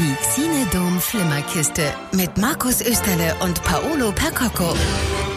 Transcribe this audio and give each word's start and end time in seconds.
Die 0.00 0.14
Xinedom 0.14 0.98
Flimmerkiste 0.98 1.82
mit 2.12 2.38
Markus 2.38 2.80
Österle 2.80 3.34
und 3.40 3.62
Paolo 3.64 4.12
Percocco. 4.12 4.74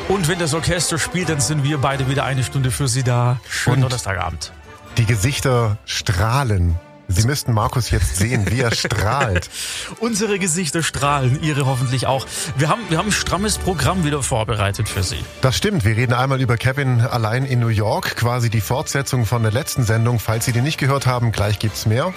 Und 0.07 0.29
wenn 0.29 0.39
das 0.39 0.53
Orchester 0.53 0.97
spielt, 0.97 1.27
dann 1.27 1.41
sind 1.41 1.65
wir 1.65 1.79
beide 1.79 2.07
wieder 2.07 2.23
eine 2.23 2.45
Stunde 2.45 2.71
für 2.71 2.87
Sie 2.87 3.03
da. 3.03 3.41
Schönen 3.49 3.75
Und- 3.75 3.81
Donnerstagabend. 3.83 4.53
Die 4.97 5.05
Gesichter 5.05 5.77
strahlen. 5.83 6.75
Sie 7.15 7.27
müssten 7.27 7.53
Markus 7.53 7.91
jetzt 7.91 8.17
sehen, 8.17 8.49
wie 8.49 8.61
er 8.61 8.73
strahlt. 8.73 9.49
Unsere 9.99 10.39
Gesichter 10.39 10.83
strahlen, 10.83 11.41
Ihre 11.41 11.65
hoffentlich 11.65 12.07
auch. 12.07 12.25
Wir 12.57 12.69
haben, 12.69 12.81
wir 12.89 12.97
haben 12.97 13.09
ein 13.09 13.11
strammes 13.11 13.57
Programm 13.57 14.03
wieder 14.03 14.23
vorbereitet 14.23 14.89
für 14.89 15.03
Sie. 15.03 15.23
Das 15.41 15.55
stimmt. 15.55 15.85
Wir 15.85 15.95
reden 15.95 16.13
einmal 16.13 16.41
über 16.41 16.57
Kevin 16.57 17.01
allein 17.01 17.45
in 17.45 17.59
New 17.59 17.67
York, 17.67 18.15
quasi 18.15 18.49
die 18.49 18.61
Fortsetzung 18.61 19.25
von 19.25 19.43
der 19.43 19.51
letzten 19.51 19.83
Sendung. 19.83 20.19
Falls 20.19 20.45
Sie 20.45 20.51
die 20.51 20.61
nicht 20.61 20.77
gehört 20.77 21.05
haben, 21.05 21.31
gleich 21.31 21.59
gibt's 21.59 21.85
mehr. 21.85 22.13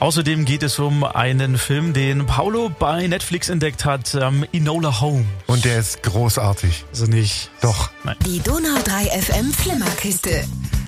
Außerdem 0.00 0.44
geht 0.44 0.62
es 0.62 0.78
um 0.78 1.04
einen 1.04 1.58
Film, 1.58 1.92
den 1.92 2.26
Paulo 2.26 2.70
bei 2.70 3.06
Netflix 3.06 3.48
entdeckt 3.48 3.84
hat, 3.84 4.14
ähm, 4.14 4.44
Enola 4.52 5.00
Home. 5.00 5.24
Und 5.46 5.64
der 5.64 5.78
ist 5.78 6.02
großartig. 6.02 6.84
Also 6.90 7.06
nicht. 7.06 7.50
Doch. 7.60 7.90
Nein. 8.02 8.16
Die 8.26 8.40
Donau 8.40 8.78
3 8.84 9.20
FM 9.20 9.52
Flimmerkiste. 9.52 10.44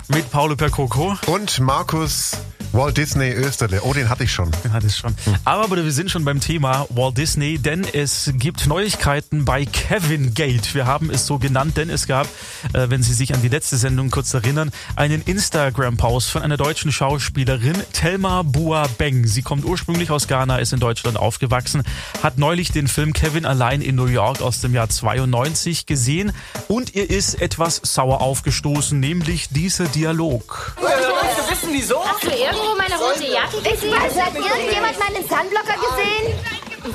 Mit 0.09 0.31
Paulo 0.31 0.57
Percoco. 0.57 1.17
Und 1.27 1.59
Markus 1.61 2.33
Walt 2.77 2.99
Disney 2.99 3.31
Österle. 3.31 3.81
Oh, 3.85 3.95
den 3.95 4.11
hatte 4.11 4.25
ich 4.25 4.33
schon. 4.33 4.51
Den 4.63 4.75
hat 4.75 4.85
es 4.85 4.99
schon. 4.99 5.15
Aber, 5.45 5.65
aber 5.65 5.77
wir 5.83 5.93
sind 5.93 6.11
schon 6.11 6.27
beim 6.27 6.41
Thema 6.41 6.87
Walt 6.91 7.17
Disney, 7.17 7.57
denn 7.59 7.87
es 7.91 8.31
gibt 8.35 8.67
Neuigkeiten 8.67 9.47
bei 9.47 9.65
Kevin 9.65 10.35
Gate. 10.35 10.75
Wir 10.75 10.85
haben 10.85 11.09
es 11.09 11.27
so 11.27 11.39
genannt, 11.39 11.79
denn 11.79 11.89
es 11.89 12.07
gab, 12.07 12.27
äh, 12.75 12.91
wenn 12.91 13.03
Sie 13.03 13.15
sich 13.15 13.33
an 13.33 13.41
die 13.41 13.49
letzte 13.49 13.79
Sendung 13.79 14.11
kurz 14.11 14.35
erinnern, 14.35 14.73
einen 14.95 15.23
Instagram-Post 15.23 16.31
von 16.31 16.43
einer 16.43 16.59
deutschen 16.59 16.93
Schauspielerin, 16.93 17.83
Thelma 17.95 18.43
Bua 18.43 18.87
Beng. 18.99 19.27
Sie 19.27 19.41
kommt 19.41 19.65
ursprünglich 19.65 20.11
aus 20.11 20.29
Ghana, 20.29 20.59
ist 20.59 20.75
in 20.75 20.81
Deutschland 20.81 21.17
aufgewachsen, 21.17 21.83
hat 22.23 22.37
neulich 22.37 22.73
den 22.73 22.89
Film 22.89 23.15
Kevin 23.15 23.47
allein 23.47 23.81
in 23.81 23.95
New 23.95 24.05
York 24.05 24.43
aus 24.43 24.61
dem 24.61 24.75
Jahr 24.75 24.91
92 24.91 25.87
gesehen 25.87 26.33
und 26.69 26.95
ihr 26.95 27.09
ist 27.09 27.41
etwas 27.41 27.81
sauer 27.83 28.21
aufgestoßen, 28.21 29.01
nämlich 29.01 29.49
dieser 29.49 29.87
Dialog. 29.87 30.77
wissen, 31.51 31.71
wieso? 31.73 32.03
Du 32.21 32.66
irgendwo 32.67 32.77
meine 32.77 32.97
rote 32.97 33.27
Jacke 33.27 33.59
gesehen? 33.59 33.93
Was, 33.93 34.21
hat 34.21 34.35
irgendjemand 34.35 34.99
meinen 34.99 35.23
Sunblocker 35.23 35.75
gesehen? 35.75 36.35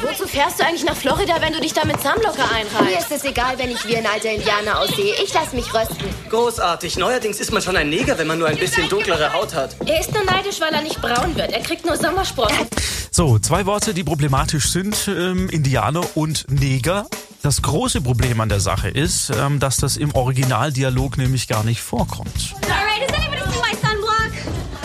Wozu 0.01 0.25
fährst 0.25 0.59
du 0.59 0.65
eigentlich 0.65 0.85
nach 0.85 0.95
Florida, 0.95 1.35
wenn 1.41 1.51
du 1.51 1.59
dich 1.59 1.73
da 1.73 1.83
mit 1.83 2.01
Sunblocker 2.01 2.47
Mir 2.47 2.55
einreibst? 2.55 3.11
ist 3.11 3.23
es 3.23 3.23
egal, 3.25 3.57
wenn 3.57 3.71
ich 3.71 3.85
wie 3.85 3.97
ein 3.97 4.05
alter 4.07 4.31
Indianer 4.31 4.79
aussehe. 4.79 5.15
Ich 5.21 5.33
lasse 5.33 5.53
mich 5.55 5.73
rösten. 5.73 5.97
Großartig. 6.29 6.97
Neuerdings 6.97 7.39
ist 7.41 7.51
man 7.51 7.61
schon 7.61 7.75
ein 7.75 7.89
Neger, 7.89 8.17
wenn 8.17 8.27
man 8.27 8.39
nur 8.39 8.47
ein 8.47 8.57
bisschen 8.57 8.87
dunklere 8.87 9.33
Haut 9.33 9.53
hat. 9.53 9.75
Er 9.85 9.99
ist 9.99 10.13
nur 10.13 10.23
neidisch, 10.23 10.61
weil 10.61 10.73
er 10.73 10.81
nicht 10.81 11.01
braun 11.01 11.35
wird. 11.35 11.51
Er 11.51 11.61
kriegt 11.61 11.85
nur 11.85 11.97
Sommersprossen. 11.97 12.67
So, 13.11 13.37
zwei 13.39 13.65
Worte, 13.65 13.93
die 13.93 14.05
problematisch 14.05 14.69
sind, 14.71 14.95
ähm, 15.09 15.49
Indianer 15.49 16.03
und 16.15 16.45
Neger. 16.49 17.07
Das 17.41 17.61
große 17.61 17.99
Problem 17.99 18.39
an 18.39 18.47
der 18.47 18.61
Sache 18.61 18.87
ist, 18.87 19.31
ähm, 19.31 19.59
dass 19.59 19.75
das 19.75 19.97
im 19.97 20.15
Originaldialog 20.15 21.17
nämlich 21.17 21.49
gar 21.49 21.65
nicht 21.65 21.81
vorkommt. 21.81 22.55
Alright, 22.63 23.11
has 23.11 23.17
anybody? 23.17 23.50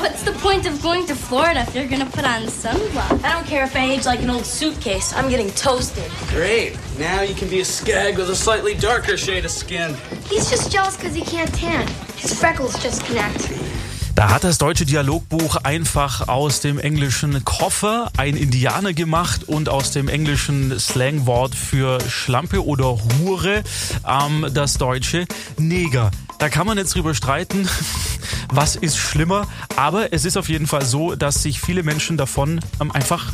What's 0.06 0.22
the 0.22 0.38
point 0.38 0.66
of 0.66 0.80
going 0.82 1.04
to 1.06 1.16
Florida 1.16 1.62
if 1.62 1.74
you're 1.74 1.88
gonna 1.88 2.06
put 2.06 2.24
on 2.24 2.42
sunblock? 2.42 3.24
I 3.24 3.32
don't 3.32 3.44
care 3.44 3.64
if 3.64 3.74
I 3.74 3.90
age 3.90 4.06
like 4.06 4.22
an 4.22 4.30
old 4.30 4.46
suitcase. 4.46 5.12
I'm 5.12 5.28
getting 5.28 5.50
toasted. 5.56 6.08
Great. 6.28 6.78
Now 6.96 7.22
you 7.22 7.34
can 7.34 7.48
be 7.48 7.58
a 7.58 7.64
skag 7.64 8.16
with 8.16 8.30
a 8.30 8.36
slightly 8.36 8.74
darker 8.74 9.16
shade 9.16 9.44
of 9.44 9.50
skin. 9.50 9.96
He's 10.30 10.48
just 10.48 10.70
jealous 10.70 10.96
because 10.96 11.12
he 11.12 11.22
can't 11.22 11.52
tan. 11.52 11.88
His 12.18 12.38
freckles 12.38 12.80
just 12.80 13.04
connect. 13.04 13.50
Da 14.14 14.30
hat 14.30 14.44
das 14.44 14.58
deutsche 14.58 14.86
Dialogbuch 14.86 15.56
einfach 15.64 16.28
aus 16.28 16.60
dem 16.60 16.78
englischen 16.78 17.44
Koffer 17.44 18.12
ein 18.16 18.36
Indianer 18.36 18.92
gemacht 18.92 19.48
und 19.48 19.68
aus 19.68 19.90
dem 19.90 20.08
englischen 20.08 20.78
Slangwort 20.78 21.56
für 21.56 22.00
Schlampe 22.08 22.64
oder 22.64 22.96
Hure 23.18 23.64
ähm, 24.06 24.46
das 24.54 24.74
deutsche 24.74 25.26
Neger. 25.58 26.12
Da 26.38 26.48
kann 26.50 26.66
man 26.66 26.76
jetzt 26.76 26.94
drüber 26.94 27.14
streiten, 27.14 27.68
was 28.50 28.76
ist 28.76 28.98
schlimmer, 28.98 29.48
aber 29.76 30.12
es 30.12 30.24
ist 30.24 30.36
auf 30.36 30.48
jeden 30.48 30.66
Fall 30.66 30.84
so, 30.84 31.14
dass 31.14 31.42
sich 31.42 31.60
viele 31.60 31.82
Menschen 31.82 32.16
davon 32.16 32.60
ähm, 32.80 32.92
einfach 32.92 33.32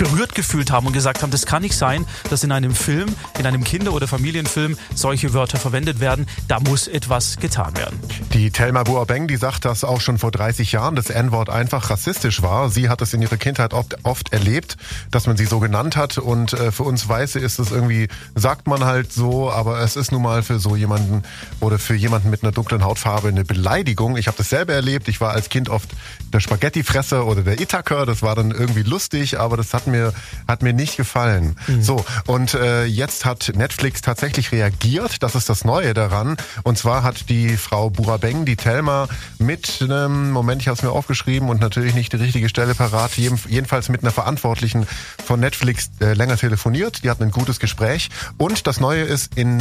berührt 0.00 0.34
gefühlt 0.34 0.70
haben 0.70 0.86
und 0.86 0.94
gesagt 0.94 1.22
haben, 1.22 1.30
das 1.30 1.44
kann 1.44 1.60
nicht 1.60 1.76
sein, 1.76 2.06
dass 2.30 2.42
in 2.42 2.52
einem 2.52 2.74
Film, 2.74 3.14
in 3.38 3.44
einem 3.44 3.64
Kinder- 3.64 3.92
oder 3.92 4.08
Familienfilm 4.08 4.78
solche 4.94 5.34
Wörter 5.34 5.58
verwendet 5.58 6.00
werden. 6.00 6.26
Da 6.48 6.58
muss 6.58 6.88
etwas 6.88 7.36
getan 7.36 7.76
werden. 7.76 8.00
Die 8.32 8.50
Thelma 8.50 8.82
Boabeng, 8.82 9.28
die 9.28 9.36
sagt, 9.36 9.66
dass 9.66 9.84
auch 9.84 10.00
schon 10.00 10.16
vor 10.16 10.30
30 10.30 10.72
Jahren 10.72 10.96
das 10.96 11.10
N-Wort 11.10 11.50
einfach 11.50 11.90
rassistisch 11.90 12.40
war. 12.40 12.70
Sie 12.70 12.88
hat 12.88 13.02
es 13.02 13.12
in 13.12 13.20
ihrer 13.20 13.36
Kindheit 13.36 13.74
oft, 13.74 13.98
oft 14.02 14.32
erlebt, 14.32 14.78
dass 15.10 15.26
man 15.26 15.36
sie 15.36 15.44
so 15.44 15.60
genannt 15.60 15.96
hat. 15.96 16.16
Und 16.16 16.54
äh, 16.54 16.72
für 16.72 16.84
uns 16.84 17.06
Weiße 17.06 17.38
ist 17.38 17.58
es 17.58 17.70
irgendwie, 17.70 18.08
sagt 18.34 18.68
man 18.68 18.84
halt 18.84 19.12
so, 19.12 19.50
aber 19.50 19.80
es 19.80 19.96
ist 19.96 20.12
nun 20.12 20.22
mal 20.22 20.42
für 20.42 20.58
so 20.58 20.76
jemanden 20.76 21.24
oder 21.60 21.78
für 21.78 21.94
jemanden 21.94 22.30
mit 22.30 22.42
einer 22.42 22.52
dunklen 22.52 22.84
Hautfarbe 22.84 23.28
eine 23.28 23.44
Beleidigung. 23.44 24.16
Ich 24.16 24.28
habe 24.28 24.38
das 24.38 24.48
selber 24.48 24.72
erlebt. 24.72 25.08
Ich 25.08 25.20
war 25.20 25.32
als 25.32 25.50
Kind 25.50 25.68
oft 25.68 25.90
der 26.32 26.40
Spaghettifresser 26.40 27.26
oder 27.26 27.42
der 27.42 27.60
Itaker. 27.60 28.06
Das 28.06 28.22
war 28.22 28.34
dann 28.34 28.50
irgendwie 28.50 28.82
lustig, 28.82 29.38
aber 29.38 29.58
das 29.58 29.74
hat 29.74 29.89
mir, 29.90 30.12
hat 30.48 30.62
mir 30.62 30.72
nicht 30.72 30.96
gefallen. 30.96 31.56
So, 31.80 32.04
und 32.26 32.54
äh, 32.54 32.84
jetzt 32.84 33.24
hat 33.24 33.52
Netflix 33.54 34.00
tatsächlich 34.00 34.52
reagiert. 34.52 35.22
Das 35.22 35.34
ist 35.34 35.48
das 35.48 35.64
Neue 35.64 35.94
daran. 35.94 36.36
Und 36.62 36.78
zwar 36.78 37.02
hat 37.02 37.28
die 37.28 37.56
Frau 37.56 37.90
Burabeng, 37.90 38.44
die 38.44 38.56
Thelma, 38.56 39.08
mit 39.38 39.78
einem, 39.82 40.30
Moment, 40.30 40.62
ich 40.62 40.68
habe 40.68 40.76
es 40.76 40.82
mir 40.82 40.90
aufgeschrieben 40.92 41.48
und 41.48 41.60
natürlich 41.60 41.94
nicht 41.94 42.12
die 42.12 42.16
richtige 42.16 42.48
Stelle 42.48 42.74
parat, 42.74 43.16
jeden- 43.16 43.40
jedenfalls 43.48 43.88
mit 43.88 44.02
einer 44.02 44.12
Verantwortlichen 44.12 44.86
von 45.24 45.40
Netflix 45.40 45.90
äh, 46.00 46.14
länger 46.14 46.36
telefoniert. 46.36 47.04
Die 47.04 47.10
hatten 47.10 47.24
ein 47.24 47.30
gutes 47.30 47.60
Gespräch. 47.60 48.10
Und 48.38 48.66
das 48.66 48.80
Neue 48.80 49.02
ist 49.02 49.36
in 49.36 49.60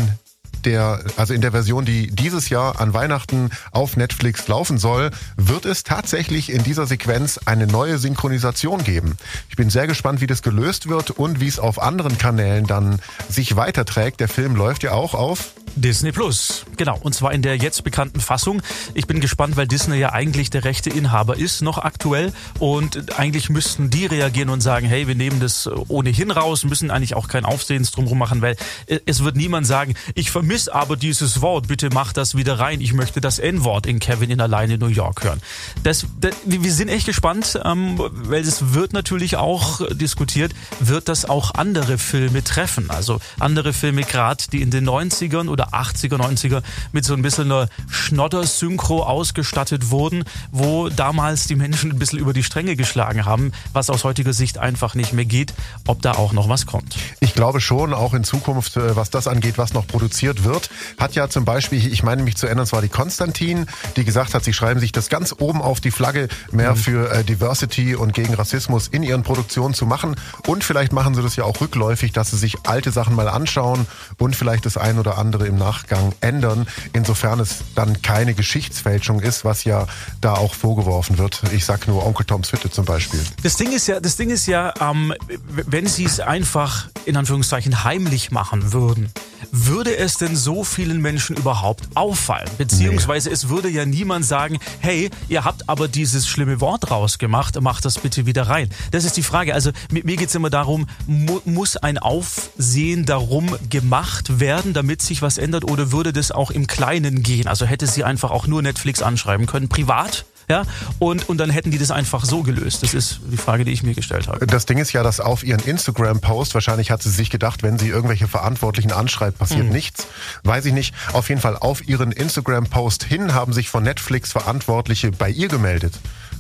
der, 0.66 1.04
also 1.18 1.34
in 1.34 1.42
der 1.42 1.52
Version, 1.52 1.86
die 1.86 2.08
dieses 2.08 2.50
Jahr 2.50 2.80
an 2.80 2.94
Weihnachten 2.94 3.50
auf 3.72 3.98
Netflix 3.98 4.48
laufen 4.48 4.78
soll, 4.78 5.12
wird 5.38 5.66
es 5.66 5.84
tatsächlich 5.84 6.52
in 6.52 6.64
dieser 6.64 6.86
Sequenz 6.86 7.40
eine 7.46 7.68
neue 7.68 7.98
Synchronisation 7.98 8.84
geben. 8.84 9.18
Ich 9.50 9.56
bin 9.56 9.70
sehr 9.70 9.88
gespannt, 9.88 10.22
wie 10.22 10.28
das 10.28 10.42
gelöst 10.42 10.90
wird 10.90 11.12
und 11.12 11.40
wie 11.40 11.48
es 11.48 11.60
auf 11.60 11.82
anderen 11.82 12.18
Kanälen 12.18 12.66
dann 12.66 13.00
sich 13.30 13.56
weiterträgt. 13.56 14.20
Der 14.20 14.28
Film 14.28 14.56
läuft 14.56 14.84
ja 14.84 14.92
auch 14.92 15.14
auf 15.14 15.54
Disney 15.76 16.12
Plus, 16.12 16.66
genau. 16.78 16.98
Und 17.02 17.14
zwar 17.14 17.32
in 17.32 17.42
der 17.42 17.58
jetzt 17.58 17.84
bekannten 17.84 18.20
Fassung. 18.20 18.62
Ich 18.94 19.08
bin 19.08 19.20
gespannt, 19.20 19.56
weil 19.56 19.68
Disney 19.68 19.98
ja 19.98 20.12
eigentlich 20.12 20.50
der 20.50 20.64
rechte 20.64 20.90
Inhaber 20.90 21.38
ist, 21.38 21.62
noch 21.62 21.78
aktuell. 21.78 22.34
Und 22.60 23.18
eigentlich 23.18 23.50
müssten 23.50 23.90
die 23.90 24.06
reagieren 24.06 24.50
und 24.50 24.62
sagen, 24.62 24.88
hey, 24.88 25.08
wir 25.08 25.16
nehmen 25.16 25.40
das 25.40 25.70
ohnehin 25.88 26.32
raus, 26.32 26.64
müssen 26.64 26.92
eigentlich 26.92 27.16
auch 27.16 27.28
kein 27.28 27.46
Aufsehens 27.46 27.92
drumherum 27.92 28.18
machen, 28.18 28.42
weil 28.42 28.56
äh, 28.88 29.00
es 29.06 29.24
wird 29.24 29.36
niemand 29.36 29.68
sagen, 29.68 29.94
ich 30.16 30.32
vermisse 30.32 30.49
aber 30.68 30.98
dieses 30.98 31.42
Wort, 31.42 31.68
bitte 31.68 31.90
mach 31.94 32.12
das 32.12 32.36
wieder 32.36 32.60
rein. 32.60 32.82
Ich 32.82 32.94
möchte 32.94 33.22
das 33.22 33.38
N-Wort 33.38 33.86
in 33.86 34.00
Kevin 34.00 34.32
in 34.32 34.42
Alleine 34.42 34.78
New 34.78 34.88
York 34.88 35.24
hören. 35.24 35.42
Das, 35.84 36.08
das, 36.20 36.34
wir 36.44 36.74
sind 36.74 36.90
echt 36.90 37.06
gespannt, 37.06 37.60
ähm, 37.64 37.98
weil 37.98 38.42
es 38.42 38.74
wird 38.74 38.94
natürlich 38.94 39.38
auch 39.38 39.82
diskutiert, 39.92 40.54
wird 40.80 41.08
das 41.08 41.30
auch 41.30 41.54
andere 41.54 41.98
Filme 41.98 42.44
treffen. 42.44 42.90
Also 42.90 43.20
andere 43.40 43.74
Filme 43.74 44.02
gerade, 44.02 44.44
die 44.52 44.62
in 44.62 44.72
den 44.72 44.90
90ern 44.90 45.50
oder 45.50 45.74
80er, 45.74 46.16
90er 46.16 46.64
mit 46.94 47.06
so 47.06 47.14
ein 47.14 47.22
bisschen 47.22 47.52
einer 47.52 47.70
Schnodder-Synchro 47.90 49.04
ausgestattet 49.04 49.92
wurden, 49.92 50.24
wo 50.52 50.90
damals 50.90 51.46
die 51.46 51.56
Menschen 51.56 51.92
ein 51.92 52.00
bisschen 52.00 52.18
über 52.18 52.34
die 52.34 52.44
Stränge 52.44 52.76
geschlagen 52.76 53.26
haben, 53.26 53.52
was 53.74 53.92
aus 53.92 54.04
heutiger 54.04 54.34
Sicht 54.34 54.58
einfach 54.58 54.96
nicht 54.96 55.14
mehr 55.14 55.26
geht, 55.26 55.54
ob 55.86 56.02
da 56.02 56.14
auch 56.14 56.34
noch 56.34 56.50
was 56.50 56.66
kommt. 56.66 56.96
Ich 57.20 57.36
glaube 57.36 57.62
schon, 57.62 57.94
auch 57.94 58.16
in 58.16 58.24
Zukunft, 58.24 58.78
äh, 58.78 58.96
was 58.96 59.12
das 59.12 59.28
angeht, 59.28 59.60
was 59.60 59.74
noch 59.74 59.86
produziert 59.86 60.39
wird, 60.44 60.70
hat 60.98 61.16
ja 61.16 61.30
zum 61.30 61.46
Beispiel, 61.46 61.92
ich 61.92 62.04
meine 62.04 62.24
mich 62.24 62.36
zu 62.38 62.46
erinnern, 62.46 62.64
es 62.64 62.74
war 62.74 62.82
die 62.82 62.90
Konstantin, 62.90 63.66
die 63.96 64.06
gesagt 64.06 64.34
hat, 64.34 64.44
sie 64.44 64.54
schreiben 64.54 64.80
sich 64.80 64.92
das 64.92 65.10
ganz 65.10 65.36
oben 65.38 65.62
auf 65.62 65.82
die 65.82 65.92
Flagge, 65.92 66.28
mehr 66.52 66.76
für 66.76 67.12
äh, 67.12 67.24
Diversity 67.24 67.96
und 67.96 68.14
gegen 68.14 68.34
Rassismus 68.34 68.88
in 68.88 69.04
ihren 69.04 69.24
Produktionen 69.24 69.74
zu 69.74 69.86
machen. 69.86 70.16
Und 70.48 70.64
vielleicht 70.64 70.94
machen 70.94 71.16
sie 71.16 71.22
das 71.22 71.36
ja 71.36 71.44
auch 71.44 71.62
rückläufig, 71.62 72.12
dass 72.12 72.32
sie 72.32 72.38
sich 72.38 72.58
alte 72.66 72.92
Sachen 72.92 73.16
mal 73.16 73.28
anschauen 73.28 73.88
und 74.18 74.36
vielleicht 74.36 74.66
das 74.66 74.78
ein 74.78 75.00
oder 75.00 75.18
andere 75.18 75.48
im 75.48 75.58
Nachgang 75.58 76.14
ändern, 76.22 76.68
insofern 76.94 77.40
es 77.40 77.58
dann 77.76 78.02
keine 78.02 78.34
Geschichtsfälschung 78.34 79.20
ist, 79.20 79.46
was 79.46 79.64
ja 79.64 79.88
da 80.22 80.34
auch 80.34 80.54
vorgeworfen 80.54 81.18
wird. 81.18 81.42
Ich 81.52 81.66
sag 81.66 81.88
nur 81.88 82.06
Onkel 82.06 82.26
Toms 82.26 82.52
Hütte 82.52 82.70
zum 82.70 82.86
Beispiel. 82.86 83.20
Das 83.44 83.58
Ding 83.58 83.72
ist 83.72 83.88
ja, 83.88 84.00
das 84.00 84.18
Ding 84.18 84.30
ist 84.30 84.46
ja, 84.46 84.74
ähm, 84.82 85.14
wenn 85.48 85.88
sie 85.88 86.06
es 86.06 86.20
einfach 86.20 86.88
in 87.06 87.18
Anführungszeichen 87.18 87.84
heimlich 87.84 88.32
machen 88.32 88.74
würden, 88.74 89.12
würde 89.52 89.96
es 89.96 90.18
denn 90.18 90.29
so 90.36 90.64
vielen 90.64 91.02
Menschen 91.02 91.36
überhaupt 91.36 91.88
auffallen? 91.96 92.50
Beziehungsweise 92.58 93.30
es 93.30 93.50
würde 93.50 93.70
ja 93.70 93.86
niemand 93.86 94.26
sagen, 94.26 94.60
hey, 94.80 95.10
ihr 95.28 95.44
habt 95.44 95.70
aber 95.70 95.88
dieses 95.88 96.28
schlimme 96.28 96.62
Wort 96.62 96.92
rausgemacht, 96.92 97.60
macht 97.62 97.86
das 97.86 98.00
bitte 98.00 98.26
wieder 98.26 98.44
rein. 98.44 98.70
Das 98.92 99.06
ist 99.06 99.18
die 99.18 99.24
Frage. 99.24 99.54
Also 99.54 99.72
mir, 99.92 100.04
mir 100.04 100.18
geht's 100.18 100.36
immer 100.36 100.50
darum, 100.50 100.88
mu 101.08 101.40
muss 101.46 101.78
ein 101.78 101.98
Aufsehen 101.98 103.06
darum 103.06 103.56
gemacht 103.70 104.40
werden, 104.40 104.74
damit 104.74 105.02
sich 105.02 105.22
was 105.22 105.38
ändert 105.38 105.64
oder 105.64 105.92
würde 105.92 106.14
das 106.14 106.32
auch 106.32 106.52
im 106.52 106.68
Kleinen 106.68 107.24
gehen? 107.24 107.48
Also 107.48 107.66
hätte 107.66 107.88
sie 107.88 108.04
einfach 108.04 108.32
auch 108.32 108.48
nur 108.48 108.62
Netflix 108.62 109.02
anschreiben 109.02 109.46
können, 109.46 109.70
privat? 109.70 110.26
Ja, 110.50 110.64
und, 110.98 111.30
und 111.30 111.38
dann 111.38 111.52
hätten 111.52 111.70
die 111.70 111.78
das 111.78 111.92
einfach 111.92 112.26
so 112.26 112.42
gelöst. 112.42 112.82
Das 112.82 112.96
ist 112.96 113.20
die 113.32 113.38
Frage, 113.38 113.66
die 113.66 113.72
ich 113.72 113.84
mir 113.84 113.94
gestellt 113.94 114.28
habe. 114.28 114.48
Das 114.48 114.66
Ding 114.66 114.80
ist 114.80 114.92
ja, 114.94 115.04
dass 115.04 115.20
auf 115.20 115.44
ihren 115.44 115.60
Instagram-Post, 115.62 116.56
wahrscheinlich 116.56 116.90
hat 116.90 117.04
sie 117.04 117.12
sich 117.12 117.30
gedacht, 117.30 117.62
wenn 117.62 117.78
sie 117.78 117.88
irgendwelche 117.90 118.28
Verantwortlichen 118.28 118.92
anschreibt, 118.92 119.38
passiert 119.38 119.62
Hm. 119.62 119.70
nichts. 119.70 120.08
Weiß 120.44 120.66
ich 120.66 120.74
nicht. 120.74 120.96
Auf 121.14 121.30
jeden 121.30 121.40
Fall 121.42 121.56
auf 121.56 121.88
ihren 121.88 122.12
Instagram-Post 122.12 123.04
hin 123.04 123.34
haben 123.36 123.54
sich 123.54 123.70
von 123.70 123.84
Netflix 123.84 124.32
Verantwortliche 124.32 125.12
bei 125.12 125.30
ihr 125.30 125.50
gemeldet. 125.50 125.94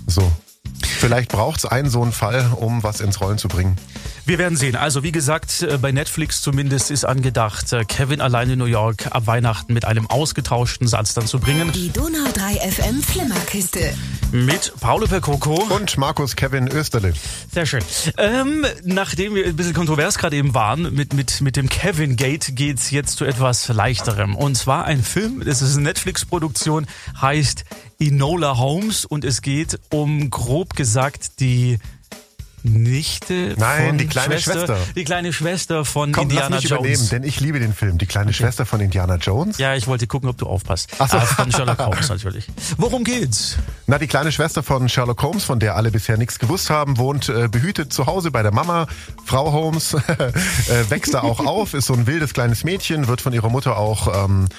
So. 0.07 0.31
Vielleicht 0.81 1.31
braucht's 1.31 1.65
einen 1.65 1.89
so 1.89 2.01
einen 2.01 2.11
Fall, 2.11 2.51
um 2.55 2.83
was 2.83 3.01
ins 3.01 3.21
Rollen 3.21 3.37
zu 3.37 3.47
bringen. 3.47 3.77
Wir 4.29 4.37
werden 4.37 4.55
sehen. 4.55 4.75
Also 4.75 5.01
wie 5.01 5.11
gesagt, 5.11 5.63
äh, 5.63 5.79
bei 5.79 5.91
Netflix 5.91 6.43
zumindest 6.43 6.91
ist 6.91 7.03
angedacht, 7.03 7.73
äh, 7.73 7.83
Kevin 7.83 8.21
allein 8.21 8.47
in 8.51 8.59
New 8.59 8.65
York 8.65 9.07
ab 9.09 9.25
Weihnachten 9.25 9.73
mit 9.73 9.85
einem 9.85 10.05
ausgetauschten 10.05 10.87
Satz 10.87 11.15
dann 11.15 11.25
zu 11.25 11.39
bringen. 11.39 11.71
Die 11.71 11.89
Donau 11.89 12.29
3 12.35 12.57
FM 12.69 13.01
Flimmerkiste. 13.01 13.91
Mit 14.31 14.71
Paolo 14.79 15.07
Percoco. 15.07 15.55
Und 15.75 15.97
Markus 15.97 16.35
Kevin 16.35 16.67
Österle. 16.67 17.15
Sehr 17.51 17.65
schön. 17.65 17.81
Ähm, 18.19 18.67
nachdem 18.83 19.33
wir 19.33 19.47
ein 19.47 19.55
bisschen 19.55 19.73
kontrovers 19.73 20.19
gerade 20.19 20.35
eben 20.35 20.53
waren 20.53 20.93
mit, 20.93 21.13
mit, 21.15 21.41
mit 21.41 21.55
dem 21.55 21.67
Kevin 21.67 22.15
Gate, 22.15 22.55
geht's 22.55 22.91
jetzt 22.91 23.17
zu 23.17 23.25
etwas 23.25 23.67
leichterem. 23.69 24.35
Und 24.35 24.53
zwar 24.53 24.85
ein 24.85 25.01
Film, 25.01 25.41
das 25.43 25.63
ist 25.63 25.73
eine 25.73 25.85
Netflix-Produktion, 25.85 26.85
heißt 27.19 27.65
Enola 27.99 28.59
Holmes 28.59 29.05
und 29.05 29.25
es 29.25 29.41
geht 29.41 29.79
um, 29.89 30.29
grob 30.29 30.75
gesagt, 30.75 31.39
die 31.39 31.79
Nichte 32.63 33.55
Nein, 33.57 33.97
die 33.97 34.07
kleine 34.07 34.39
Schwester. 34.39 34.77
Die 34.95 35.03
kleine 35.03 35.31
Schwester 35.33 35.85
von 35.85 36.11
Komm, 36.11 36.23
Indiana 36.23 36.55
lass 36.55 36.63
mich 36.63 36.69
Jones. 36.71 36.79
übernehmen, 36.81 37.09
denn 37.09 37.23
ich 37.23 37.39
liebe 37.39 37.59
den 37.59 37.73
Film. 37.73 37.97
Die 37.97 38.05
kleine 38.05 38.33
Schwester 38.33 38.65
von 38.65 38.81
Indiana 38.81 39.15
Jones. 39.15 39.57
Ja, 39.57 39.75
ich 39.75 39.87
wollte 39.87 40.07
gucken, 40.07 40.29
ob 40.29 40.37
du 40.37 40.45
aufpasst. 40.45 40.89
Ach 40.99 41.09
so. 41.09 41.17
Ah, 41.17 41.21
von 41.21 41.51
Sherlock 41.51 41.79
Holmes 41.79 42.09
natürlich. 42.09 42.47
Worum 42.77 43.03
geht's? 43.03 43.57
Na, 43.87 43.97
die 43.97 44.07
kleine 44.07 44.31
Schwester 44.31 44.63
von 44.63 44.89
Sherlock 44.89 45.21
Holmes, 45.23 45.43
von 45.43 45.59
der 45.59 45.75
alle 45.75 45.91
bisher 45.91 46.17
nichts 46.17 46.39
gewusst 46.39 46.69
haben, 46.69 46.97
wohnt 46.97 47.29
äh, 47.29 47.47
behütet 47.47 47.93
zu 47.93 48.05
Hause 48.07 48.31
bei 48.31 48.43
der 48.43 48.51
Mama. 48.51 48.87
Frau 49.25 49.51
Holmes 49.51 49.93
äh, 50.07 50.89
wächst 50.89 51.13
da 51.13 51.21
auch 51.21 51.39
auf, 51.45 51.73
ist 51.73 51.85
so 51.87 51.93
ein 51.93 52.07
wildes 52.07 52.33
kleines 52.33 52.63
Mädchen, 52.63 53.07
wird 53.07 53.21
von 53.21 53.33
ihrer 53.33 53.49
Mutter 53.49 53.77
auch 53.77 54.25
ähm, 54.25 54.49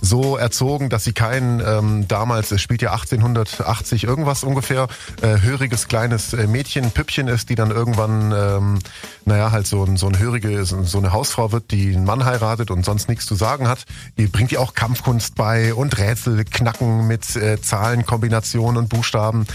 so 0.00 0.36
erzogen, 0.36 0.88
dass 0.88 1.04
sie 1.04 1.12
kein 1.12 1.62
ähm, 1.64 2.08
damals, 2.08 2.50
es 2.50 2.60
spielt 2.60 2.82
ja 2.82 2.92
1880 2.92 4.04
irgendwas 4.04 4.44
ungefähr, 4.44 4.88
äh, 5.22 5.40
höriges 5.40 5.88
kleines 5.88 6.32
äh, 6.32 6.46
Mädchen, 6.46 6.90
Püppchen 6.90 7.28
ist, 7.28 7.50
die 7.50 7.54
dann 7.54 7.70
irgendwann, 7.70 8.32
ähm, 8.32 8.78
naja, 9.24 9.50
halt 9.50 9.66
so 9.66 9.84
ein, 9.84 9.96
so 9.96 10.06
ein 10.06 10.18
hörige, 10.18 10.64
so 10.64 10.98
eine 10.98 11.12
Hausfrau 11.12 11.52
wird, 11.52 11.70
die 11.70 11.94
einen 11.94 12.04
Mann 12.04 12.24
heiratet 12.24 12.70
und 12.70 12.84
sonst 12.84 13.08
nichts 13.08 13.26
zu 13.26 13.34
sagen 13.34 13.68
hat. 13.68 13.84
Die 14.16 14.26
bringt 14.26 14.52
ihr 14.52 14.60
auch 14.60 14.74
Kampfkunst 14.74 15.34
bei 15.34 15.74
und 15.74 15.98
Rätsel 15.98 16.44
knacken 16.44 17.06
mit 17.06 17.36
äh, 17.36 17.60
Zahlenkombinationen 17.60 18.76
und 18.76 18.88
Buchstaben. 18.88 19.46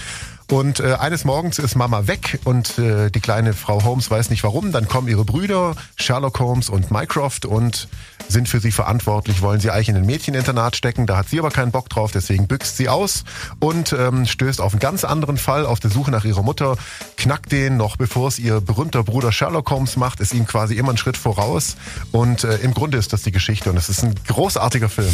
Und 0.54 0.82
äh, 0.82 0.98
eines 1.00 1.26
Morgens 1.26 1.58
ist 1.58 1.74
Mama 1.74 2.06
weg 2.06 2.40
und 2.44 2.78
äh, 2.78 3.10
die 3.10 3.22
kleine 3.22 3.54
Frau 3.54 3.84
Holmes 3.84 4.12
weiß 4.12 4.30
nicht 4.30 4.44
warum. 4.44 4.72
Dann 4.72 4.88
kommen 4.88 5.08
ihre 5.08 5.26
Brüder, 5.26 5.76
Sherlock 5.96 6.40
Holmes 6.40 6.70
und 6.70 6.92
Mycroft 6.92 7.48
und 7.48 7.88
sind 8.30 8.48
für 8.48 8.60
sie 8.60 8.72
verantwortlich, 8.72 9.42
wollen 9.42 9.60
sie 9.60 9.72
eigentlich 9.72 9.90
in 9.90 9.96
ein 9.96 10.06
Mädcheninternat 10.06 10.76
stecken. 10.76 11.08
Da 11.08 11.18
hat 11.18 11.30
sie 11.30 11.40
aber 11.40 11.50
keinen 11.50 11.72
Bock 11.72 11.90
drauf, 11.90 12.12
deswegen 12.12 12.48
büxt 12.48 12.78
sie 12.78 12.88
aus 12.88 13.24
und 13.60 13.94
ähm, 13.94 14.28
stößt 14.28 14.62
auf 14.62 14.74
einen 14.74 14.80
ganz 14.80 15.04
anderen 15.04 15.38
Fall 15.38 15.66
auf 15.66 15.80
der 15.80 15.90
Suche 15.90 16.12
nach 16.12 16.24
ihrer 16.24 16.44
Mutter, 16.44 16.78
knackt 17.18 17.52
den 17.52 17.76
noch 17.76 17.98
bevor 17.98 18.28
es 18.28 18.38
ihr 18.38 18.62
berühmter 18.62 19.04
Bruder 19.04 19.32
Sherlock 19.32 19.72
Holmes 19.72 19.98
macht, 19.98 20.20
ist 20.20 20.36
ihm 20.36 20.46
quasi 20.46 20.76
immer 20.76 20.90
einen 20.90 20.98
Schritt 21.00 21.18
voraus. 21.18 21.78
Und 22.12 22.44
äh, 22.44 22.58
im 22.58 22.76
Grunde 22.76 23.00
ist 23.00 23.12
das 23.12 23.24
die 23.24 23.32
Geschichte 23.32 23.72
und 23.72 23.78
es 23.78 23.90
ist 23.90 24.04
ein 24.04 24.14
großartiger 24.28 24.90
Film. 24.90 25.14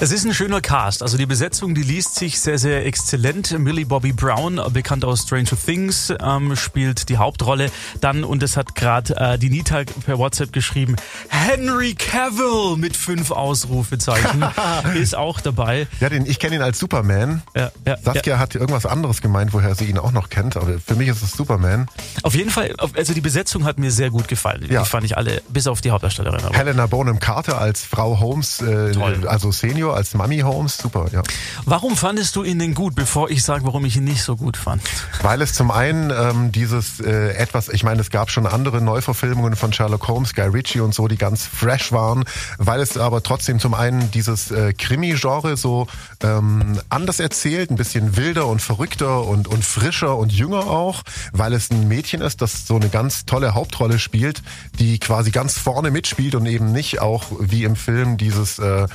Es 0.00 0.12
ist 0.12 0.26
ein 0.26 0.34
schöner 0.34 0.60
Cast. 0.60 1.02
Also 1.02 1.16
die 1.16 1.26
Besetzung, 1.26 1.74
die 1.74 1.82
liest 1.82 2.16
sich 2.16 2.38
sehr, 2.38 2.58
sehr 2.58 2.84
exzellent. 2.84 3.58
Millie 3.58 3.86
Bobby 3.86 4.12
Brown, 4.12 4.57
bekannt 4.70 5.04
aus 5.04 5.22
Stranger 5.22 5.56
Things, 5.56 6.12
ähm, 6.20 6.56
spielt 6.56 7.08
die 7.08 7.16
Hauptrolle. 7.16 7.70
Dann, 8.00 8.24
und 8.24 8.42
das 8.42 8.56
hat 8.56 8.74
gerade 8.74 9.16
äh, 9.16 9.38
die 9.38 9.50
Nita 9.50 9.82
per 10.04 10.18
WhatsApp 10.18 10.52
geschrieben, 10.52 10.96
Henry 11.28 11.94
Cavill 11.94 12.76
mit 12.76 12.96
fünf 12.96 13.30
Ausrufezeichen 13.30 14.44
ist 14.94 15.16
auch 15.16 15.40
dabei. 15.40 15.86
Ja, 16.00 16.08
den, 16.08 16.26
ich 16.26 16.38
kenne 16.38 16.56
ihn 16.56 16.62
als 16.62 16.78
Superman. 16.78 17.42
Ja, 17.54 17.70
ja, 17.86 17.96
Saskia 18.02 18.38
hat 18.38 18.54
irgendwas 18.54 18.86
anderes 18.86 19.20
gemeint, 19.20 19.52
woher 19.52 19.74
sie 19.74 19.86
ihn 19.86 19.98
auch 19.98 20.12
noch 20.12 20.28
kennt, 20.28 20.56
aber 20.56 20.78
für 20.78 20.94
mich 20.94 21.08
ist 21.08 21.22
es 21.22 21.32
Superman. 21.32 21.88
Auf 22.22 22.34
jeden 22.34 22.50
Fall, 22.50 22.74
also 22.96 23.14
die 23.14 23.20
Besetzung 23.20 23.64
hat 23.64 23.78
mir 23.78 23.90
sehr 23.90 24.10
gut 24.10 24.28
gefallen. 24.28 24.66
Ja. 24.68 24.82
Die 24.82 24.88
fand 24.88 25.04
ich 25.04 25.16
alle, 25.16 25.42
bis 25.48 25.66
auf 25.66 25.80
die 25.80 25.90
Hauptdarstellerin. 25.90 26.44
Aber. 26.44 26.56
Helena 26.56 26.86
Bonham 26.86 27.18
Carter 27.18 27.60
als 27.60 27.82
Frau 27.84 28.20
Holmes, 28.20 28.60
äh, 28.60 28.92
also 29.26 29.52
Senior, 29.52 29.96
als 29.96 30.14
Mami 30.14 30.38
Holmes, 30.38 30.78
super, 30.78 31.06
ja. 31.12 31.22
Warum 31.64 31.96
fandest 31.96 32.36
du 32.36 32.44
ihn 32.44 32.58
denn 32.58 32.74
gut, 32.74 32.94
bevor 32.94 33.30
ich 33.30 33.42
sage, 33.42 33.64
warum 33.64 33.84
ich 33.84 33.96
ihn 33.96 34.04
nicht 34.04 34.22
so 34.22 34.36
gut 34.38 34.56
fand? 34.56 34.82
Weil 35.22 35.42
es 35.42 35.52
zum 35.52 35.70
einen 35.70 36.10
ähm, 36.10 36.52
dieses 36.52 37.00
äh, 37.00 37.34
etwas, 37.34 37.68
ich 37.68 37.82
meine, 37.84 38.00
es 38.00 38.10
gab 38.10 38.30
schon 38.30 38.46
andere 38.46 38.80
Neuverfilmungen 38.80 39.56
von 39.56 39.72
Sherlock 39.72 40.08
Holmes, 40.08 40.34
Guy 40.34 40.46
Ritchie 40.46 40.80
und 40.80 40.94
so, 40.94 41.08
die 41.08 41.18
ganz 41.18 41.44
fresh 41.44 41.92
waren, 41.92 42.24
weil 42.58 42.80
es 42.80 42.96
aber 42.96 43.22
trotzdem 43.22 43.58
zum 43.58 43.74
einen 43.74 44.10
dieses 44.10 44.50
äh, 44.50 44.72
Krimi-Genre 44.72 45.56
so 45.56 45.86
ähm, 46.22 46.80
anders 46.88 47.20
erzählt, 47.20 47.70
ein 47.70 47.76
bisschen 47.76 48.16
wilder 48.16 48.46
und 48.46 48.62
verrückter 48.62 49.24
und, 49.26 49.48
und 49.48 49.64
frischer 49.64 50.16
und 50.16 50.32
jünger 50.32 50.68
auch, 50.68 51.02
weil 51.32 51.52
es 51.52 51.70
ein 51.70 51.88
Mädchen 51.88 52.20
ist, 52.20 52.40
das 52.40 52.66
so 52.66 52.76
eine 52.76 52.88
ganz 52.88 53.26
tolle 53.26 53.54
Hauptrolle 53.54 53.98
spielt, 53.98 54.42
die 54.78 54.98
quasi 54.98 55.30
ganz 55.30 55.58
vorne 55.58 55.90
mitspielt 55.90 56.34
und 56.34 56.46
eben 56.46 56.72
nicht 56.72 57.00
auch 57.00 57.24
wie 57.40 57.64
im 57.64 57.76
Film 57.76 58.16
dieses 58.16 58.58
äh, 58.58 58.86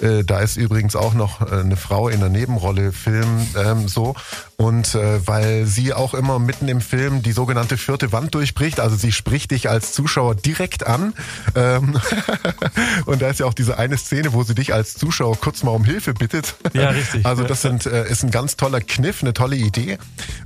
äh, 0.00 0.24
da 0.24 0.40
ist 0.40 0.56
übrigens 0.56 0.94
auch 0.96 1.14
noch 1.14 1.40
äh, 1.40 1.56
eine 1.56 1.76
Frau 1.76 2.08
in 2.08 2.20
der 2.20 2.28
Nebenrolle 2.28 2.92
Film 2.92 3.46
ähm, 3.56 3.88
so 3.88 4.14
und 4.60 4.96
äh, 4.96 5.24
weil 5.24 5.66
sie 5.66 5.94
auch 5.94 6.14
immer 6.14 6.40
mitten 6.40 6.66
im 6.66 6.80
Film 6.80 7.22
die 7.22 7.30
sogenannte 7.30 7.76
vierte 7.76 8.10
Wand 8.10 8.34
durchbricht, 8.34 8.80
also 8.80 8.96
sie 8.96 9.12
spricht 9.12 9.52
dich 9.52 9.70
als 9.70 9.92
Zuschauer 9.92 10.34
direkt 10.34 10.84
an 10.84 11.14
ähm, 11.54 11.96
und 13.06 13.22
da 13.22 13.28
ist 13.28 13.38
ja 13.38 13.46
auch 13.46 13.54
diese 13.54 13.78
eine 13.78 13.96
Szene, 13.96 14.32
wo 14.32 14.42
sie 14.42 14.56
dich 14.56 14.74
als 14.74 14.94
Zuschauer 14.94 15.36
kurz 15.40 15.62
mal 15.62 15.70
um 15.70 15.84
Hilfe 15.84 16.12
bittet. 16.12 16.56
Ja, 16.72 16.90
richtig. 16.90 17.24
Also 17.24 17.44
das 17.44 17.62
sind, 17.62 17.86
äh, 17.86 18.10
ist 18.10 18.24
ein 18.24 18.32
ganz 18.32 18.56
toller 18.56 18.80
Kniff, 18.80 19.22
eine 19.22 19.32
tolle 19.32 19.54
Idee, 19.54 19.96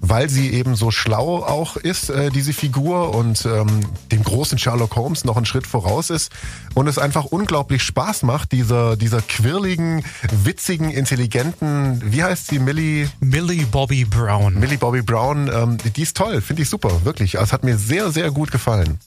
weil 0.02 0.28
sie 0.28 0.52
eben 0.52 0.76
so 0.76 0.90
schlau 0.90 1.38
auch 1.38 1.78
ist, 1.78 2.10
äh, 2.10 2.28
diese 2.28 2.52
Figur 2.52 3.14
und 3.14 3.46
ähm, 3.46 3.80
dem 4.10 4.22
großen 4.22 4.58
Sherlock 4.58 4.94
Holmes 4.94 5.24
noch 5.24 5.38
einen 5.38 5.46
Schritt 5.46 5.66
voraus 5.66 6.10
ist 6.10 6.30
und 6.74 6.86
es 6.86 6.98
einfach 6.98 7.24
unglaublich 7.24 7.82
Spaß 7.82 8.24
macht, 8.24 8.52
dieser, 8.52 8.98
dieser 8.98 9.22
quirligen, 9.22 10.04
witzigen, 10.30 10.90
intelligenten, 10.90 12.02
wie 12.12 12.22
heißt 12.22 12.48
sie, 12.48 12.58
Millie, 12.58 13.08
Millie 13.20 13.64
Bobby 13.64 14.01
Brown. 14.04 14.58
Millie 14.58 14.78
Bobby 14.78 15.02
Brown, 15.02 15.50
ähm, 15.52 15.78
die 15.96 16.02
ist 16.02 16.16
toll, 16.16 16.40
finde 16.40 16.62
ich 16.62 16.68
super, 16.68 17.04
wirklich. 17.04 17.38
Also, 17.38 17.50
Es 17.50 17.52
hat 17.52 17.64
mir 17.64 17.76
sehr, 17.78 18.10
sehr 18.10 18.30
gut 18.30 18.50
gefallen. 18.50 18.98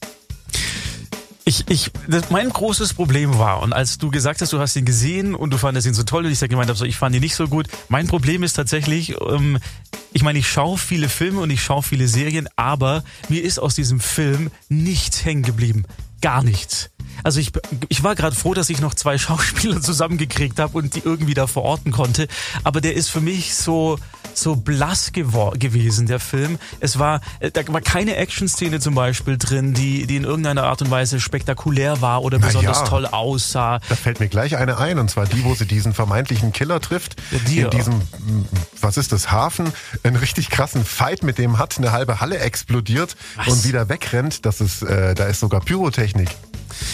Ich, 1.47 1.69
ich, 1.69 1.91
das, 2.07 2.31
mein 2.31 2.49
großes 2.49 2.95
Problem 2.95 3.37
war, 3.37 3.61
und 3.61 3.71
als 3.71 3.99
du 3.99 4.09
gesagt 4.09 4.41
hast, 4.41 4.51
du 4.51 4.59
hast 4.59 4.75
ihn 4.75 4.85
gesehen 4.85 5.35
und 5.35 5.51
du 5.51 5.57
fandest 5.57 5.85
ihn 5.85 5.93
so 5.93 6.01
toll 6.01 6.25
und 6.25 6.31
ich 6.31 6.39
da 6.39 6.47
gemeint 6.47 6.69
habe, 6.69 6.77
so, 6.77 6.85
ich 6.85 6.97
fand 6.97 7.15
ihn 7.15 7.21
nicht 7.21 7.35
so 7.35 7.47
gut. 7.47 7.67
Mein 7.87 8.07
Problem 8.07 8.41
ist 8.41 8.53
tatsächlich, 8.53 9.15
ähm, 9.21 9.59
ich 10.11 10.23
meine, 10.23 10.39
ich 10.39 10.49
schaue 10.49 10.79
viele 10.79 11.07
Filme 11.07 11.41
und 11.41 11.51
ich 11.51 11.61
schaue 11.61 11.83
viele 11.83 12.07
Serien, 12.07 12.49
aber 12.55 13.03
mir 13.29 13.43
ist 13.43 13.59
aus 13.59 13.75
diesem 13.75 13.99
Film 13.99 14.49
nichts 14.69 15.23
hängen 15.23 15.43
geblieben. 15.43 15.83
Gar 16.19 16.43
nichts. 16.43 16.89
Also 17.23 17.39
ich, 17.39 17.51
ich 17.89 18.03
war 18.03 18.15
gerade 18.15 18.35
froh, 18.35 18.55
dass 18.55 18.69
ich 18.69 18.81
noch 18.81 18.95
zwei 18.95 19.17
Schauspieler 19.19 19.81
zusammengekriegt 19.81 20.57
habe 20.57 20.77
und 20.77 20.95
die 20.95 21.01
irgendwie 21.05 21.35
da 21.35 21.45
verorten 21.45 21.91
konnte. 21.91 22.27
Aber 22.63 22.81
der 22.81 22.95
ist 22.95 23.09
für 23.09 23.21
mich 23.21 23.53
so 23.53 23.99
so 24.37 24.55
blass 24.55 25.11
gewesen, 25.11 26.07
der 26.07 26.19
Film. 26.19 26.57
Es 26.79 26.99
war, 26.99 27.21
äh, 27.39 27.51
da 27.51 27.61
war 27.67 27.81
keine 27.81 28.15
Action-Szene 28.15 28.79
zum 28.79 28.95
Beispiel 28.95 29.37
drin, 29.37 29.73
die, 29.73 30.07
die 30.07 30.17
in 30.17 30.23
irgendeiner 30.23 30.63
Art 30.63 30.81
und 30.81 30.91
Weise 30.91 31.19
spektakulär 31.19 32.01
war 32.01 32.23
oder 32.23 32.39
Na 32.39 32.47
besonders 32.47 32.79
ja. 32.79 32.85
toll 32.85 33.05
aussah. 33.05 33.79
Da 33.89 33.95
fällt 33.95 34.19
mir 34.19 34.27
gleich 34.27 34.57
eine 34.57 34.77
ein, 34.77 34.99
und 34.99 35.09
zwar 35.09 35.25
die, 35.25 35.43
wo 35.43 35.53
sie 35.53 35.65
diesen 35.65 35.93
vermeintlichen 35.93 36.51
Killer 36.51 36.79
trifft. 36.81 37.15
Ja, 37.31 37.39
die, 37.47 37.59
in 37.59 37.69
diesem, 37.69 37.93
m, 37.93 38.45
was 38.81 38.97
ist 38.97 39.11
das, 39.11 39.31
Hafen, 39.31 39.71
einen 40.03 40.15
richtig 40.15 40.49
krassen 40.49 40.85
Fight 40.85 41.23
mit 41.23 41.37
dem 41.37 41.57
hat, 41.57 41.77
eine 41.77 41.91
halbe 41.91 42.19
Halle 42.19 42.39
explodiert 42.39 43.15
Was? 43.35 43.47
und 43.47 43.65
wieder 43.65 43.89
wegrennt. 43.89 44.45
Das 44.45 44.61
ist, 44.61 44.83
äh, 44.83 45.15
da 45.15 45.25
ist 45.25 45.39
sogar 45.39 45.61
Pyrotechnik. 45.61 46.29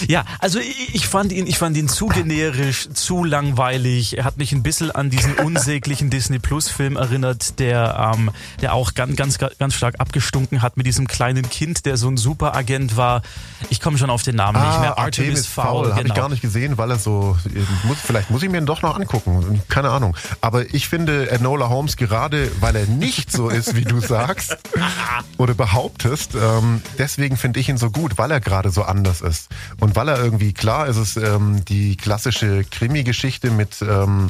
Ja, 0.08 0.26
also 0.40 0.60
ich, 0.60 0.96
ich 0.96 1.08
fand 1.08 1.32
ihn, 1.32 1.48
ich 1.48 1.58
fand 1.58 1.78
ihn 1.78 1.88
zu 1.88 2.08
generisch, 2.08 2.90
zu 2.94 3.24
langweilig. 3.24 4.18
Er 4.18 4.26
hat 4.26 4.38
mich 4.38 4.52
ein 4.52 4.64
bisschen 4.64 4.92
an 4.92 5.10
diesen 5.10 5.34
unsäglichen 5.46 6.10
Disney 6.10 6.40
Plus 6.40 6.70
Film 6.70 6.96
erinnert, 6.96 7.60
der, 7.60 8.14
ähm, 8.16 8.32
der 8.62 8.74
auch 8.74 8.94
ganz, 8.94 9.16
ganz, 9.16 9.38
ganz 9.38 9.74
stark 9.74 10.00
abgestunken 10.00 10.62
hat 10.62 10.78
mit 10.78 10.86
diesem 10.86 11.08
kleinen 11.08 11.50
Kind, 11.50 11.86
der 11.86 11.98
so 11.98 12.10
ein 12.10 12.18
Superagent 12.18 12.98
war. 12.98 13.22
Ich 13.70 13.80
komme 13.80 13.98
schon 13.98 14.10
auf 14.10 14.24
den 14.24 14.36
Namen 14.36 14.62
nicht 14.62 14.80
mehr. 14.80 14.98
Artemis 14.98 15.48
Fowl, 15.48 15.90
Habe 15.90 16.02
ich 16.02 16.04
genau. 16.04 16.16
gar 16.16 16.30
nicht 16.30 16.42
gesehen, 16.42 16.78
weil 16.78 16.92
er 16.92 17.00
so, 17.00 17.38
äh, 17.46 17.88
muss, 17.88 17.98
vielleicht 18.00 18.30
muss 18.30 18.44
ich 18.44 18.50
mir 18.50 18.58
ihn 18.58 18.66
doch 18.66 18.82
noch 18.82 18.96
angucken. 18.96 19.62
Keine 19.70 19.90
Ahnung. 19.90 20.16
Aber 20.42 20.74
ich 20.74 20.88
finde 20.88 21.30
Enola 21.30 21.70
Holmes 21.70 21.98
gerade, 21.98 22.52
weil 22.60 22.76
er 22.76 22.86
nicht 22.86 23.32
so 23.32 23.50
ist, 23.50 23.76
wie 23.76 23.84
du 23.84 24.00
sagst 24.00 24.58
oder 25.38 25.54
behauptest, 25.54 26.36
ähm, 26.36 26.82
deswegen 26.98 27.38
finde 27.38 27.60
ich 27.60 27.70
ihn 27.70 27.78
so 27.78 27.90
gut, 27.92 28.18
weil 28.18 28.32
er 28.32 28.40
gerade 28.40 28.72
so 28.72 28.84
anders 28.84 29.22
ist. 29.22 29.50
Und 29.80 29.96
weil 29.96 30.08
er 30.10 30.24
irgendwie, 30.24 30.54
klar 30.54 30.88
ist 30.88 30.98
es 30.98 31.18
ähm, 31.18 31.64
die 31.66 31.96
klassische 31.98 32.64
Krimi-Geschichte 32.64 33.52
mit 33.52 33.82
ähm, 33.82 34.30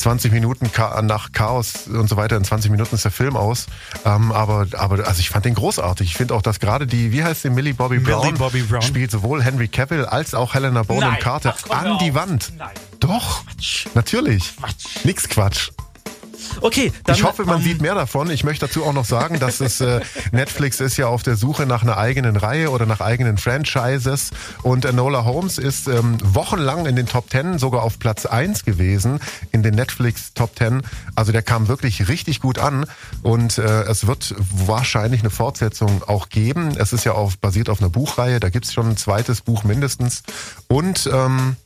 20 0.00 0.32
Minuten 0.32 0.72
Cha 0.72 1.02
nach 1.02 1.32
Chaos 1.32 1.86
und 1.86 2.08
so 2.08 2.16
weiter, 2.16 2.36
in 2.36 2.44
20 2.44 2.70
Minuten 2.70 2.94
ist 2.94 3.04
der 3.04 3.10
Film 3.10 3.36
aus. 3.36 3.66
Ähm, 4.04 4.32
aber, 4.32 4.66
aber 4.72 5.06
also 5.06 5.20
ich 5.20 5.30
fand 5.30 5.44
den 5.44 5.54
großartig. 5.54 6.08
Ich 6.08 6.16
finde 6.16 6.34
auch, 6.34 6.42
dass 6.42 6.58
gerade 6.58 6.86
die, 6.86 7.12
wie 7.12 7.22
heißt 7.22 7.44
die, 7.44 7.50
Millie 7.50 7.74
Bobby 7.74 8.00
Millie 8.00 8.16
Brown, 8.16 8.34
Bobby 8.34 8.62
Brown. 8.62 8.82
spielt 8.82 9.10
sowohl 9.10 9.42
Henry 9.42 9.68
Cavill 9.68 10.06
als 10.06 10.34
auch 10.34 10.54
Helena 10.54 10.82
Bonham. 10.82 11.18
Carter 11.18 11.54
Ach, 11.68 11.84
an 11.84 11.98
die. 11.98 12.14
Wand. 12.14 12.52
Nein. 12.56 12.70
Doch, 12.98 13.44
natürlich. 13.94 14.56
Quatsch. 14.56 15.04
Nix 15.04 15.28
Quatsch. 15.28 15.70
Okay, 16.60 16.92
dann 17.04 17.16
Ich 17.16 17.24
hoffe, 17.24 17.44
man 17.44 17.58
ähm, 17.58 17.64
sieht 17.64 17.82
mehr 17.82 17.94
davon. 17.94 18.30
Ich 18.30 18.44
möchte 18.44 18.66
dazu 18.66 18.84
auch 18.84 18.92
noch 18.92 19.04
sagen, 19.04 19.38
dass 19.38 19.60
es 19.60 19.80
äh, 19.80 20.00
Netflix 20.32 20.80
ist 20.80 20.96
ja 20.96 21.06
auf 21.06 21.22
der 21.22 21.36
Suche 21.36 21.66
nach 21.66 21.82
einer 21.82 21.96
eigenen 21.96 22.36
Reihe 22.36 22.70
oder 22.70 22.86
nach 22.86 23.00
eigenen 23.00 23.38
Franchises 23.38 24.30
und 24.62 24.84
Enola 24.84 25.24
Holmes 25.24 25.58
ist 25.58 25.88
ähm, 25.88 26.18
wochenlang 26.22 26.86
in 26.86 26.96
den 26.96 27.06
Top 27.06 27.30
Ten, 27.30 27.58
sogar 27.58 27.82
auf 27.82 27.98
Platz 27.98 28.26
eins 28.26 28.64
gewesen 28.64 29.20
in 29.52 29.62
den 29.62 29.74
Netflix 29.74 30.34
Top 30.34 30.56
Ten. 30.56 30.82
Also 31.14 31.32
der 31.32 31.42
kam 31.42 31.68
wirklich 31.68 32.08
richtig 32.08 32.40
gut 32.40 32.58
an 32.58 32.86
und 33.22 33.58
äh, 33.58 33.82
es 33.82 34.06
wird 34.06 34.34
wahrscheinlich 34.38 35.20
eine 35.20 35.30
Fortsetzung 35.30 36.02
auch 36.06 36.28
geben. 36.28 36.72
Es 36.76 36.92
ist 36.92 37.04
ja 37.04 37.12
auf, 37.12 37.38
basiert 37.38 37.68
auf 37.68 37.80
einer 37.80 37.90
Buchreihe, 37.90 38.40
da 38.40 38.50
gibt's 38.50 38.72
schon 38.72 38.90
ein 38.90 38.96
zweites 38.96 39.40
Buch 39.40 39.64
mindestens 39.64 40.22
und 40.68 41.08
ähm, 41.12 41.56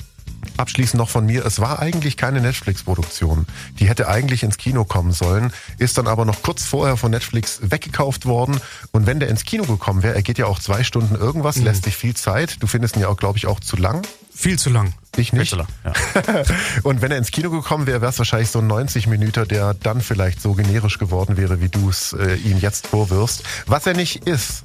Abschließend 0.57 0.99
noch 0.99 1.09
von 1.11 1.27
mir, 1.27 1.45
es 1.47 1.61
war 1.61 1.79
eigentlich 1.81 2.17
keine 2.17 2.41
Netflix-Produktion. 2.41 3.47
Die 3.79 3.89
hätte 3.89 4.09
eigentlich 4.09 4.43
ins 4.43 4.57
Kino 4.57 4.85
kommen 4.85 5.13
sollen, 5.13 5.53
ist 5.79 5.99
dann 5.99 6.07
aber 6.07 6.25
noch 6.25 6.43
kurz 6.43 6.65
vorher 6.65 6.97
von 6.97 7.11
Netflix 7.11 7.59
weggekauft 7.63 8.27
worden. 8.27 8.61
Und 8.93 9.07
wenn 9.07 9.21
der 9.21 9.29
ins 9.29 9.45
Kino 9.45 9.65
gekommen 9.65 10.03
wäre, 10.03 10.15
er 10.15 10.23
geht 10.23 10.39
ja 10.39 10.47
auch 10.47 10.59
zwei 10.59 10.85
Stunden 10.85 11.15
irgendwas, 11.15 11.57
Mhm. 11.57 11.65
lässt 11.65 11.85
sich 11.85 11.97
viel 11.97 12.15
Zeit. 12.15 12.63
Du 12.63 12.67
findest 12.67 12.97
ihn 12.97 13.01
ja 13.03 13.09
auch, 13.09 13.17
glaube 13.17 13.39
ich, 13.39 13.47
auch 13.47 13.61
zu 13.61 13.77
lang. 13.77 14.03
viel 14.37 14.59
zu 14.59 14.69
lang. 14.71 14.93
Ich 15.17 15.33
nicht. 15.33 15.53
lang. 15.55 15.69
Ja. 15.85 15.93
Und 16.83 17.01
wenn 17.03 17.13
er 17.13 17.19
ins 17.19 17.31
Kino 17.31 17.51
gekommen 17.51 17.87
wäre, 17.87 18.01
wäre 18.01 18.11
es 18.11 18.19
wahrscheinlich 18.19 18.51
so 18.51 18.59
ein 18.59 18.67
90 18.67 19.07
Minüter, 19.07 19.47
der 19.47 19.75
dann 19.75 20.01
vielleicht 20.01 20.43
so 20.43 20.55
generisch 20.55 20.99
geworden 20.99 21.37
wäre, 21.37 21.61
wie 21.61 21.69
du 21.69 21.89
es 21.89 22.13
äh, 22.15 22.35
ihm 22.37 22.59
jetzt 22.59 22.89
vorwirfst. 22.89 23.45
Was 23.67 23.87
er 23.87 23.95
nicht 23.95 24.27
ist. 24.27 24.65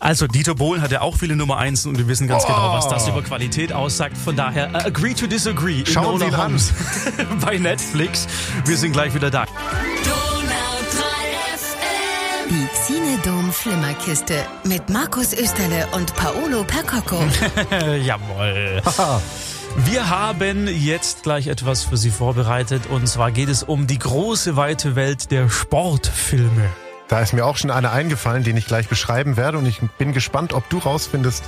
Also 0.00 0.26
Dieter 0.26 0.54
Bohlen 0.54 0.82
hat 0.82 0.90
ja 0.92 1.00
auch 1.00 1.16
viele 1.16 1.36
Nummer 1.36 1.56
eins 1.58 1.86
und 1.86 1.96
wir 1.98 2.06
wissen 2.08 2.26
ganz 2.28 2.44
Oh. 2.44 2.48
genau, 2.48 2.72
was 2.74 2.88
das 2.88 3.08
über 3.08 3.22
Qualität 3.22 3.72
aussagt. 3.72 4.16
Von 4.18 4.36
daher, 4.36 4.70
äh, 4.74 4.86
agree 4.86 5.14
to 5.14 5.26
disagree. 5.26 5.84
Schauen 5.86 6.18
Sie 6.18 6.26
an. 6.34 6.60
Bei 7.40 7.58
Netflix. 7.58 8.26
Wir 8.66 8.76
sind 8.76 8.92
gleich 8.92 9.14
wieder 9.14 9.30
da. 9.30 9.46
Die 12.50 12.66
Xinedom 12.74 13.50
Flimmerkiste 13.52 14.34
mit 14.64 14.90
Markus 14.90 15.32
Österle 15.32 15.88
und 15.92 16.14
Paolo 16.14 16.62
Percocco. 16.64 17.16
Jawohl. 18.04 18.82
Wir 19.86 20.08
haben 20.10 20.68
jetzt 20.68 21.22
gleich 21.24 21.46
etwas 21.48 21.84
für 21.84 21.96
Sie 21.96 22.10
vorbereitet 22.10 22.82
und 22.90 23.08
zwar 23.08 23.32
geht 23.32 23.48
es 23.48 23.62
um 23.62 23.86
die 23.86 23.98
große 23.98 24.56
weite 24.56 24.94
Welt 24.94 25.30
der 25.30 25.48
Sportfilme. 25.48 26.68
Da 27.08 27.20
ist 27.20 27.32
mir 27.32 27.44
auch 27.44 27.56
schon 27.56 27.70
einer 27.70 27.92
eingefallen, 27.92 28.44
den 28.44 28.56
ich 28.56 28.66
gleich 28.66 28.88
beschreiben 28.88 29.36
werde. 29.36 29.58
Und 29.58 29.66
ich 29.66 29.80
bin 29.98 30.12
gespannt, 30.12 30.52
ob 30.52 30.68
du 30.70 30.78
rausfindest, 30.78 31.44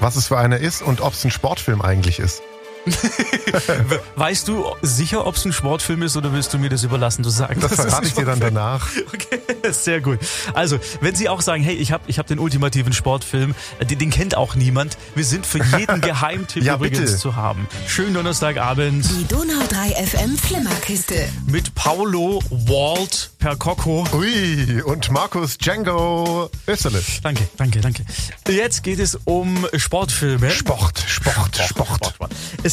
was 0.00 0.16
es 0.16 0.28
für 0.28 0.38
einer 0.38 0.58
ist 0.58 0.82
und 0.82 1.00
ob 1.00 1.12
es 1.12 1.24
ein 1.24 1.30
Sportfilm 1.30 1.80
eigentlich 1.82 2.18
ist. 2.18 2.42
Weißt 4.16 4.48
du 4.48 4.64
sicher, 4.82 5.26
ob 5.26 5.36
es 5.36 5.44
ein 5.44 5.52
Sportfilm 5.52 6.02
ist 6.02 6.16
oder 6.16 6.32
willst 6.32 6.52
du 6.54 6.58
mir 6.58 6.68
das 6.68 6.82
überlassen? 6.84 7.22
Du 7.22 7.30
sagst, 7.30 7.62
Das 7.62 7.74
verrate 7.74 8.06
ich 8.06 8.14
dir 8.14 8.24
dann 8.24 8.40
danach. 8.40 8.88
Okay, 9.16 9.40
sehr 9.72 10.00
gut. 10.00 10.18
Also, 10.52 10.78
wenn 11.00 11.14
Sie 11.14 11.28
auch 11.28 11.40
sagen, 11.40 11.62
hey, 11.62 11.74
ich 11.74 11.90
habe 11.92 12.04
ich 12.06 12.18
hab 12.18 12.26
den 12.26 12.38
ultimativen 12.38 12.92
Sportfilm, 12.92 13.54
äh, 13.78 13.86
den, 13.86 13.98
den 13.98 14.10
kennt 14.10 14.36
auch 14.36 14.54
niemand. 14.54 14.96
Wir 15.14 15.24
sind 15.24 15.46
für 15.46 15.62
jeden 15.78 16.00
Geheimtipp 16.00 16.62
Ja, 16.62 16.74
übrigens 16.76 16.98
bitte. 17.00 17.16
zu 17.16 17.34
haben. 17.36 17.66
Schönen 17.88 18.14
Donnerstagabend 18.14 19.04
Die 19.08 19.24
Donau 19.26 19.62
3 19.68 20.06
FM 20.06 20.36
Flimmerkiste. 20.36 21.28
mit 21.46 21.74
Paulo 21.74 22.40
Walt 22.50 23.30
Percocco. 23.38 24.06
Ui, 24.12 24.82
und 24.82 25.10
Markus 25.10 25.56
Django 25.58 26.50
Österle. 26.66 27.02
Danke, 27.22 27.48
danke, 27.56 27.80
danke. 27.80 28.04
Jetzt 28.48 28.82
geht 28.82 28.98
es 28.98 29.18
um 29.24 29.66
Sportfilme. 29.76 30.50
Sport, 30.50 31.02
Sport, 31.06 31.56
Sport. 31.56 32.14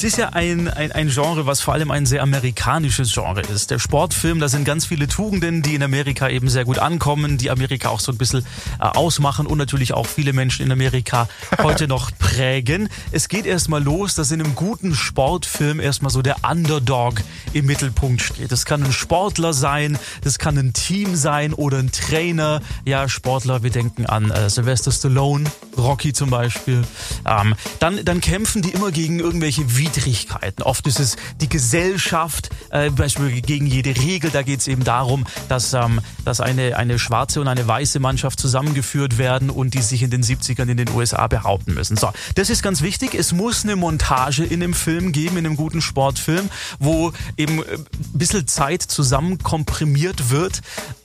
Es 0.03 0.07
ist 0.07 0.17
ja 0.17 0.31
ein, 0.33 0.67
ein, 0.67 0.91
ein 0.91 1.07
Genre, 1.07 1.45
was 1.45 1.61
vor 1.61 1.73
allem 1.73 1.89
ein 1.89 2.05
sehr 2.05 2.23
amerikanisches 2.23 3.13
Genre 3.13 3.39
ist. 3.39 3.71
Der 3.71 3.79
Sportfilm, 3.79 4.41
da 4.41 4.49
sind 4.49 4.65
ganz 4.65 4.85
viele 4.85 5.07
Tugenden, 5.07 5.61
die 5.61 5.75
in 5.75 5.81
Amerika 5.81 6.27
eben 6.27 6.49
sehr 6.49 6.65
gut 6.65 6.77
ankommen, 6.77 7.37
die 7.37 7.49
Amerika 7.49 7.87
auch 7.87 8.01
so 8.01 8.11
ein 8.11 8.17
bisschen 8.17 8.45
äh, 8.81 8.83
ausmachen 8.83 9.47
und 9.47 9.57
natürlich 9.57 9.93
auch 9.93 10.05
viele 10.05 10.33
Menschen 10.33 10.65
in 10.65 10.73
Amerika 10.73 11.29
heute 11.63 11.87
noch 11.87 12.11
prägen. 12.19 12.89
Es 13.13 13.29
geht 13.29 13.45
erstmal 13.45 13.81
los, 13.81 14.13
dass 14.13 14.29
in 14.31 14.41
einem 14.41 14.55
guten 14.55 14.93
Sportfilm 14.93 15.79
erstmal 15.79 16.11
so 16.11 16.21
der 16.21 16.35
Underdog 16.43 17.21
im 17.53 17.65
Mittelpunkt 17.65 18.21
steht. 18.21 18.51
Das 18.51 18.65
kann 18.65 18.83
ein 18.83 18.91
Sportler 18.91 19.53
sein, 19.53 19.97
das 20.21 20.37
kann 20.37 20.57
ein 20.57 20.73
Team 20.73 21.15
sein 21.15 21.53
oder 21.53 21.77
ein 21.77 21.93
Trainer. 21.93 22.61
Ja, 22.83 23.07
Sportler, 23.07 23.63
wir 23.63 23.69
denken 23.69 24.05
an 24.05 24.31
äh, 24.31 24.49
Sylvester 24.49 24.91
Stallone, 24.91 25.49
Rocky 25.77 26.11
zum 26.11 26.29
Beispiel. 26.29 26.83
Ähm, 27.25 27.55
dann, 27.79 28.03
dann 28.03 28.19
kämpfen 28.19 28.61
die 28.61 28.71
immer 28.71 28.91
gegen 28.91 29.21
irgendwelche 29.21 29.77
Widrigkeiten. 29.93 30.63
Oft 30.63 30.87
ist 30.87 30.99
es 30.99 31.15
die 31.41 31.49
Gesellschaft, 31.49 32.49
äh, 32.69 32.89
Beispiel 32.89 33.41
gegen 33.41 33.67
jede 33.67 33.95
Regel. 33.95 34.31
Da 34.31 34.41
geht 34.41 34.59
es 34.59 34.67
eben 34.67 34.83
darum, 34.83 35.25
dass, 35.49 35.73
ähm, 35.73 36.01
dass 36.25 36.41
eine, 36.41 36.77
eine 36.77 36.99
schwarze 36.99 37.41
und 37.41 37.47
eine 37.47 37.67
weiße 37.67 37.99
Mannschaft 37.99 38.39
zusammengeführt 38.39 39.17
werden 39.17 39.49
und 39.49 39.73
die 39.73 39.81
sich 39.81 40.03
in 40.03 40.09
den 40.09 40.23
70ern 40.23 40.69
in 40.69 40.77
den 40.77 40.89
USA 40.89 41.27
behaupten 41.27 41.73
müssen. 41.73 41.97
So, 41.97 42.11
das 42.35 42.49
ist 42.49 42.63
ganz 42.63 42.81
wichtig. 42.81 43.13
Es 43.15 43.31
muss 43.31 43.63
eine 43.63 43.75
Montage 43.75 44.43
in 44.43 44.63
einem 44.63 44.73
Film 44.73 45.11
geben, 45.11 45.37
in 45.37 45.45
einem 45.45 45.55
guten 45.55 45.81
Sportfilm, 45.81 46.49
wo 46.79 47.13
eben 47.37 47.59
äh, 47.59 47.73
ein 47.73 47.85
bisschen 48.13 48.47
Zeit 48.47 48.81
zusammen 48.81 49.37
komprimiert 49.39 50.29
wird 50.29 50.61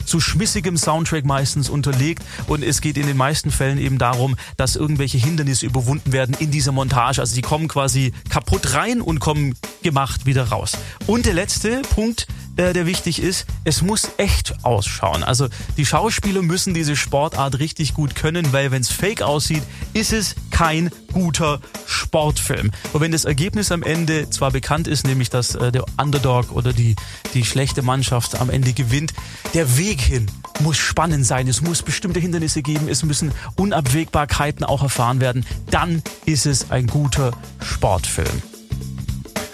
zu 0.09 0.21
schmissigem 0.21 0.77
Soundtrack 0.77 1.25
meistens 1.25 1.69
unterlegt 1.69 2.23
und 2.47 2.65
es 2.65 2.81
geht 2.81 2.97
in 2.97 3.07
den 3.07 3.17
meisten 3.17 3.51
Fällen 3.51 3.79
eben 3.79 3.99
darum, 3.99 4.37
dass 4.57 4.75
irgendwelche 4.75 5.19
Hindernisse 5.19 5.67
überwunden 5.67 6.13
werden 6.13 6.35
in 6.39 6.51
dieser 6.51 6.73
Montage. 6.73 7.21
Also 7.21 7.35
die 7.35 7.43
kommen 7.43 7.69
quasi 7.69 8.13
kaputt 8.29 8.75
rein 8.75 9.01
und 9.01 9.21
kommen 9.21 9.55
gemacht 9.83 10.27
wieder 10.27 10.45
raus. 10.49 10.73
Und 11.07 11.27
der 11.27 11.35
letzte 11.35 11.83
Punkt, 11.95 12.27
äh, 12.59 12.73
der 12.73 12.87
wichtig 12.87 13.23
ist, 13.23 13.47
es 13.65 13.83
muss 13.83 14.11
echt 14.19 14.65
ausschauen. 14.65 15.23
Also 15.23 15.49
die 15.77 15.87
Schauspieler 15.87 16.43
müssen 16.43 16.75
diese 16.75 16.97
Sportart 16.97 17.59
richtig 17.61 17.95
gut 17.95 18.15
können, 18.15 18.53
weil 18.53 18.71
wenn 18.71 18.83
es 18.83 18.91
fake 18.91 19.23
aussieht, 19.23 19.63
ist 19.95 20.13
es 20.13 20.35
kein 20.51 20.91
guter 21.13 21.61
Sportfilm. 21.87 22.73
Und 22.93 23.01
wenn 23.01 23.13
das 23.13 23.25
Ergebnis 23.25 23.71
am 23.71 23.83
Ende 23.83 24.29
zwar 24.29 24.51
bekannt 24.51 24.89
ist, 24.89 25.07
nämlich 25.07 25.31
dass 25.31 25.55
äh, 25.55 25.71
der 25.71 25.85
Underdog 25.97 26.53
oder 26.53 26.73
die, 26.73 26.97
die 27.33 27.45
schlechte 27.45 27.83
Mannschaft 27.83 28.39
am 28.41 28.51
Ende 28.51 28.73
gewinnt, 28.73 29.15
der 29.55 29.79
Weg 29.79 30.01
hin 30.01 30.27
muss 30.61 30.77
spannend 30.77 31.25
sein. 31.25 31.47
Es 31.47 31.63
muss 31.63 31.83
bestimmte 31.83 32.19
Hindernisse 32.19 32.63
geben, 32.63 32.89
es 32.89 33.05
müssen 33.05 33.31
Unabwägbarkeiten 33.57 34.65
auch 34.65 34.83
erfahren 34.83 35.21
werden. 35.21 35.47
Dann 35.71 36.03
ist 36.27 36.47
es 36.47 36.73
ein 36.73 36.89
guter 36.89 37.33
Sportfilm. 37.63 38.43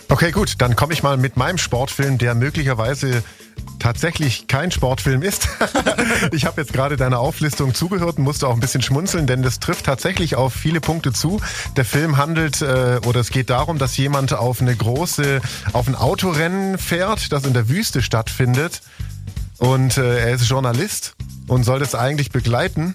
Okay, 0.08 0.30
gut, 0.30 0.54
dann 0.58 0.76
komme 0.76 0.92
ich 0.92 1.02
mal 1.02 1.16
mit 1.16 1.36
meinem 1.36 1.58
Sportfilm, 1.58 2.18
der 2.18 2.34
möglicherweise 2.34 3.22
tatsächlich 3.78 4.46
kein 4.46 4.70
Sportfilm 4.70 5.22
ist. 5.22 5.48
ich 6.32 6.44
habe 6.44 6.60
jetzt 6.60 6.72
gerade 6.72 6.96
deiner 6.96 7.18
Auflistung 7.18 7.74
zugehört 7.74 8.18
und 8.18 8.24
musste 8.24 8.46
auch 8.46 8.54
ein 8.54 8.60
bisschen 8.60 8.82
schmunzeln, 8.82 9.26
denn 9.26 9.42
das 9.42 9.60
trifft 9.60 9.86
tatsächlich 9.86 10.36
auf 10.36 10.52
viele 10.52 10.80
Punkte 10.80 11.12
zu. 11.12 11.40
Der 11.76 11.84
Film 11.84 12.16
handelt 12.16 12.62
äh, 12.62 13.00
oder 13.06 13.20
es 13.20 13.30
geht 13.30 13.50
darum, 13.50 13.78
dass 13.78 13.96
jemand 13.96 14.32
auf 14.32 14.60
eine 14.60 14.74
große, 14.74 15.40
auf 15.72 15.88
ein 15.88 15.94
Autorennen 15.94 16.78
fährt, 16.78 17.32
das 17.32 17.44
in 17.44 17.54
der 17.54 17.68
Wüste 17.68 18.02
stattfindet. 18.02 18.82
Und 19.58 19.96
äh, 19.98 20.18
er 20.18 20.34
ist 20.34 20.48
Journalist 20.48 21.14
und 21.46 21.64
soll 21.64 21.78
das 21.78 21.94
eigentlich 21.94 22.30
begleiten 22.30 22.92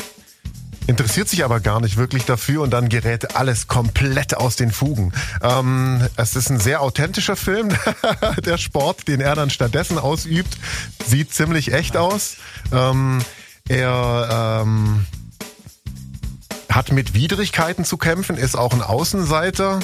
interessiert 0.89 1.29
sich 1.29 1.45
aber 1.45 1.59
gar 1.59 1.79
nicht 1.79 1.97
wirklich 1.97 2.25
dafür 2.25 2.63
und 2.63 2.71
dann 2.71 2.89
gerät 2.89 3.35
alles 3.35 3.67
komplett 3.67 4.35
aus 4.35 4.55
den 4.55 4.71
Fugen. 4.71 5.13
Ähm, 5.43 6.07
es 6.15 6.35
ist 6.35 6.49
ein 6.49 6.59
sehr 6.59 6.81
authentischer 6.81 7.35
Film. 7.35 7.69
Der 8.45 8.57
Sport, 8.57 9.07
den 9.07 9.21
er 9.21 9.35
dann 9.35 9.51
stattdessen 9.51 9.99
ausübt, 9.99 10.57
sieht 11.05 11.31
ziemlich 11.31 11.73
echt 11.73 11.95
aus. 11.95 12.37
Ähm, 12.73 13.19
er 13.67 14.63
ähm, 14.63 15.05
hat 16.71 16.91
mit 16.91 17.13
Widrigkeiten 17.13 17.85
zu 17.85 17.97
kämpfen, 17.97 18.35
ist 18.35 18.57
auch 18.57 18.73
ein 18.73 18.81
Außenseiter. 18.81 19.81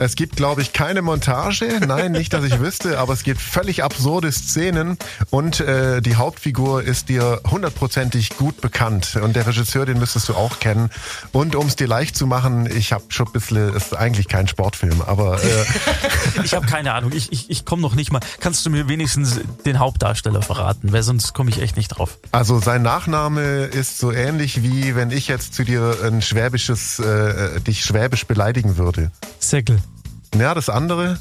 Es 0.00 0.14
gibt, 0.14 0.36
glaube 0.36 0.62
ich, 0.62 0.72
keine 0.72 1.02
Montage. 1.02 1.80
Nein, 1.86 2.12
nicht, 2.12 2.32
dass 2.32 2.44
ich 2.44 2.60
wüsste, 2.60 2.98
aber 2.98 3.12
es 3.12 3.24
gibt 3.24 3.40
völlig 3.40 3.82
absurde 3.82 4.30
Szenen 4.30 4.96
und 5.30 5.60
äh, 5.60 6.00
die 6.00 6.16
Hauptfigur 6.16 6.82
ist 6.82 7.08
dir 7.08 7.40
hundertprozentig 7.50 8.36
gut 8.36 8.60
bekannt. 8.60 9.18
Und 9.22 9.34
der 9.34 9.46
Regisseur, 9.46 9.86
den 9.86 9.98
müsstest 9.98 10.28
du 10.28 10.34
auch 10.34 10.60
kennen. 10.60 10.90
Und 11.32 11.56
um 11.56 11.66
es 11.66 11.76
dir 11.76 11.88
leicht 11.88 12.16
zu 12.16 12.26
machen, 12.26 12.68
ich 12.70 12.92
habe 12.92 13.04
schon 13.08 13.26
ein 13.26 13.32
bisschen, 13.32 13.74
ist 13.74 13.96
eigentlich 13.96 14.28
kein 14.28 14.46
Sportfilm, 14.46 15.02
aber 15.02 15.42
äh, 15.42 15.64
Ich 16.44 16.54
habe 16.54 16.66
keine 16.66 16.94
Ahnung, 16.94 17.12
ich, 17.12 17.32
ich, 17.32 17.50
ich 17.50 17.64
komme 17.64 17.82
noch 17.82 17.94
nicht 17.94 18.12
mal. 18.12 18.20
Kannst 18.40 18.64
du 18.64 18.70
mir 18.70 18.88
wenigstens 18.88 19.40
den 19.66 19.78
Hauptdarsteller 19.78 20.42
verraten? 20.42 20.92
Weil 20.92 21.02
sonst 21.02 21.34
komme 21.34 21.50
ich 21.50 21.60
echt 21.60 21.76
nicht 21.76 21.88
drauf. 21.88 22.18
also 22.32 22.60
sein 22.60 22.82
Nachname 22.82 23.64
ist 23.64 23.98
so 23.98 24.12
ähnlich 24.12 24.62
wie 24.62 24.94
wenn 24.94 25.10
ich 25.10 25.28
jetzt 25.28 25.54
zu 25.54 25.64
dir 25.64 25.96
ein 26.04 26.22
schwäbisches, 26.22 26.98
äh, 26.98 27.60
dich 27.60 27.84
schwäbisch 27.84 28.26
beleidigen 28.26 28.76
würde. 28.76 29.10
Säckel. 29.38 29.78
Ja, 30.34 30.54
das 30.54 30.68
andere, 30.68 31.18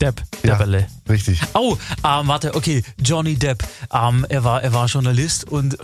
Depp, 0.00 0.22
Ja, 0.44 0.52
Depperle. 0.52 0.86
richtig. 1.08 1.40
Oh, 1.54 1.76
ähm, 2.04 2.28
warte, 2.28 2.54
okay, 2.54 2.82
Johnny 3.02 3.34
Depp. 3.34 3.64
Ähm, 3.92 4.24
er 4.28 4.44
war, 4.44 4.62
er 4.62 4.72
war 4.72 4.86
Journalist 4.86 5.44
und 5.48 5.76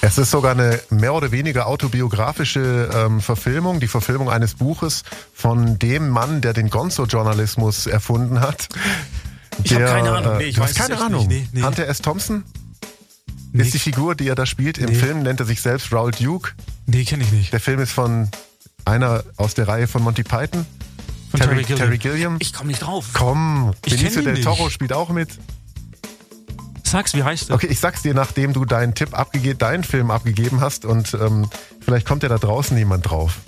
Es 0.00 0.18
ist 0.18 0.30
sogar 0.30 0.52
eine 0.52 0.80
mehr 0.90 1.14
oder 1.14 1.30
weniger 1.32 1.66
autobiografische 1.66 2.90
ähm, 2.92 3.20
Verfilmung, 3.20 3.80
die 3.80 3.88
Verfilmung 3.88 4.30
eines 4.30 4.54
Buches 4.54 5.02
von 5.32 5.78
dem 5.78 6.08
Mann, 6.10 6.40
der 6.40 6.52
den 6.52 6.70
Gonzo-Journalismus 6.70 7.86
erfunden 7.86 8.40
hat. 8.40 8.68
Ich 9.64 9.72
hab 9.72 9.78
Der, 9.78 9.88
keine 9.88 10.12
Ahnung. 10.12 10.34
äh, 10.34 10.38
Nee, 10.38 10.44
ich 10.44 10.58
weiß 10.58 10.74
keine 10.74 11.00
Ahnung. 11.00 11.26
nicht. 11.28 11.52
Nee, 11.52 11.60
nee. 11.60 11.66
Hunter 11.66 11.86
S. 11.86 12.02
Thompson 12.02 12.44
Nee. 13.52 13.62
ist 13.62 13.72
die 13.74 13.78
Figur, 13.78 14.14
die 14.14 14.28
er 14.28 14.34
da 14.34 14.44
spielt. 14.44 14.76
Im. 14.76 14.94
Film 14.94 15.22
nennt 15.22 15.40
er 15.40 15.46
sich 15.46 15.62
selbst 15.62 15.90
Raoul 15.92 16.10
Duke. 16.10 16.50
nee, 16.86 17.04
kenne 17.04 17.22
ich 17.24 17.32
nicht. 17.32 17.52
Der 17.52 17.60
Film 17.60 17.80
ist 17.80 17.92
von 17.92 18.28
einer 18.86 19.24
aus 19.36 19.54
der 19.54 19.68
Reihe 19.68 19.86
von 19.86 20.02
Monty 20.02 20.22
Python. 20.22 20.64
Von 21.30 21.40
Terry, 21.40 21.64
Terry 21.64 21.98
Gilliam. 21.98 22.36
Ich 22.38 22.52
komme 22.52 22.68
nicht 22.68 22.80
drauf. 22.80 23.06
Komm, 23.12 23.74
Ich 23.84 23.96
Benicio 23.96 24.22
del 24.22 24.34
nicht. 24.34 24.44
Toro 24.44 24.70
spielt 24.70 24.92
auch 24.92 25.10
mit. 25.10 25.28
Sag's, 26.84 27.14
wie 27.14 27.24
heißt 27.24 27.50
er? 27.50 27.56
Okay, 27.56 27.66
ich 27.66 27.80
sag's 27.80 28.02
dir, 28.02 28.14
nachdem 28.14 28.52
du 28.52 28.64
deinen 28.64 28.94
Tipp 28.94 29.18
abgegeben, 29.18 29.58
deinen 29.58 29.82
Film 29.82 30.12
abgegeben 30.12 30.60
hast 30.60 30.84
und 30.84 31.14
ähm, 31.20 31.48
vielleicht 31.80 32.06
kommt 32.06 32.22
ja 32.22 32.28
da 32.28 32.38
draußen 32.38 32.78
jemand 32.78 33.10
drauf. 33.10 33.38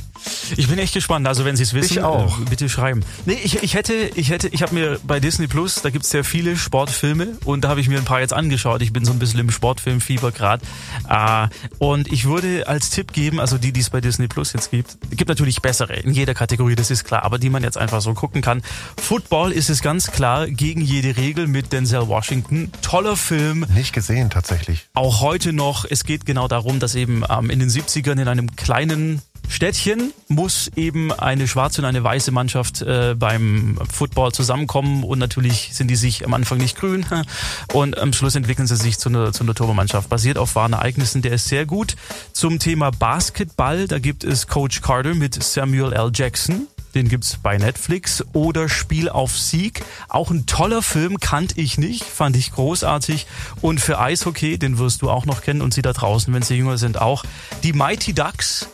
Ich 0.56 0.68
bin 0.68 0.78
echt 0.78 0.94
gespannt. 0.94 1.26
Also 1.28 1.44
wenn 1.44 1.56
Sie 1.56 1.62
es 1.62 1.74
wissen, 1.74 1.92
Ich 1.94 2.02
auch. 2.02 2.40
äh, 2.40 2.44
bitte 2.48 2.68
schreiben. 2.68 3.04
Nee, 3.26 3.38
ich, 3.42 3.62
ich 3.62 3.74
hätte, 3.74 3.94
ich 4.14 4.30
hätte, 4.30 4.48
ich 4.48 4.62
habe 4.62 4.74
mir 4.74 5.00
bei 5.04 5.20
Disney 5.20 5.46
Plus, 5.46 5.76
da 5.76 5.90
gibt's 5.90 6.10
sehr 6.10 6.24
viele 6.24 6.56
Sportfilme 6.56 7.36
und 7.44 7.62
da 7.64 7.68
habe 7.68 7.80
ich 7.80 7.88
mir 7.88 7.98
ein 7.98 8.04
paar 8.04 8.20
jetzt 8.20 8.32
angeschaut. 8.32 8.82
Ich 8.82 8.92
bin 8.92 9.04
so 9.04 9.12
ein 9.12 9.18
bisschen 9.18 9.40
im 9.40 9.50
Sportfilmfieber 9.50 10.32
gerade. 10.32 10.64
Äh, 11.08 11.48
und 11.78 12.10
ich 12.12 12.24
würde 12.24 12.66
als 12.66 12.90
Tipp 12.90 13.12
geben, 13.12 13.40
also 13.40 13.58
die, 13.58 13.72
die 13.72 13.80
es 13.80 13.90
bei 13.90 14.00
Disney 14.00 14.28
Plus 14.28 14.52
jetzt 14.52 14.70
gibt, 14.70 14.96
es 15.10 15.16
gibt 15.16 15.28
natürlich 15.28 15.60
bessere 15.62 15.94
in 15.96 16.12
jeder 16.12 16.34
Kategorie, 16.34 16.74
das 16.74 16.90
ist 16.90 17.04
klar, 17.04 17.22
aber 17.24 17.38
die 17.38 17.50
man 17.50 17.62
jetzt 17.62 17.78
einfach 17.78 18.00
so 18.00 18.14
gucken 18.14 18.42
kann. 18.42 18.62
Football 19.00 19.52
ist 19.52 19.70
es 19.70 19.82
ganz 19.82 20.10
klar 20.10 20.46
gegen 20.48 20.80
jede 20.80 21.16
Regel 21.16 21.46
mit 21.46 21.72
Denzel 21.72 22.08
Washington. 22.08 22.70
Toller 22.82 23.16
Film. 23.16 23.66
Nicht 23.74 23.92
gesehen 23.92 24.30
tatsächlich. 24.30 24.88
Auch 24.94 25.20
heute 25.20 25.52
noch, 25.52 25.84
es 25.88 26.04
geht 26.04 26.26
genau 26.26 26.48
darum, 26.48 26.78
dass 26.80 26.94
eben 26.94 27.22
ähm, 27.28 27.50
in 27.50 27.58
den 27.58 27.68
70ern 27.68 28.20
in 28.20 28.28
einem 28.28 28.56
kleinen 28.56 29.22
Städtchen 29.48 30.12
muss 30.28 30.70
eben 30.76 31.10
eine 31.10 31.48
schwarze 31.48 31.80
und 31.80 31.86
eine 31.86 32.04
weiße 32.04 32.30
Mannschaft 32.30 32.82
äh, 32.82 33.14
beim 33.18 33.78
Football 33.90 34.32
zusammenkommen 34.32 35.04
und 35.04 35.18
natürlich 35.18 35.70
sind 35.72 35.88
die 35.88 35.96
sich 35.96 36.24
am 36.24 36.34
Anfang 36.34 36.58
nicht 36.58 36.76
grün 36.76 37.06
und 37.72 37.98
am 37.98 38.12
Schluss 38.12 38.34
entwickeln 38.34 38.66
sie 38.66 38.76
sich 38.76 38.98
zu 38.98 39.08
einer, 39.08 39.32
zu 39.32 39.42
einer 39.42 39.54
Turbomannschaft. 39.54 40.08
Basiert 40.08 40.38
auf 40.38 40.54
wahren 40.54 40.74
Ereignissen, 40.74 41.22
der 41.22 41.32
ist 41.32 41.48
sehr 41.48 41.66
gut. 41.66 41.96
Zum 42.32 42.58
Thema 42.58 42.90
Basketball, 42.90 43.88
da 43.88 43.98
gibt 43.98 44.22
es 44.22 44.46
Coach 44.46 44.82
Carter 44.82 45.14
mit 45.14 45.42
Samuel 45.42 45.92
L. 45.92 46.10
Jackson. 46.14 46.66
Den 46.94 47.08
gibt's 47.08 47.38
bei 47.42 47.58
Netflix. 47.58 48.24
Oder 48.32 48.68
Spiel 48.68 49.08
auf 49.08 49.38
Sieg. 49.38 49.84
Auch 50.08 50.30
ein 50.30 50.46
toller 50.46 50.82
Film, 50.82 51.20
kannte 51.20 51.60
ich 51.60 51.78
nicht, 51.78 52.04
fand 52.04 52.36
ich 52.36 52.52
großartig. 52.52 53.26
Und 53.60 53.80
für 53.80 53.98
Eishockey, 54.00 54.58
den 54.58 54.78
wirst 54.78 55.02
du 55.02 55.10
auch 55.10 55.26
noch 55.26 55.42
kennen 55.42 55.60
und 55.60 55.74
sie 55.74 55.82
da 55.82 55.92
draußen, 55.92 56.32
wenn 56.32 56.42
sie 56.42 56.56
jünger 56.56 56.78
sind, 56.78 57.00
auch. 57.00 57.24
Die 57.62 57.72
Mighty 57.72 58.14
Ducks. 58.14 58.68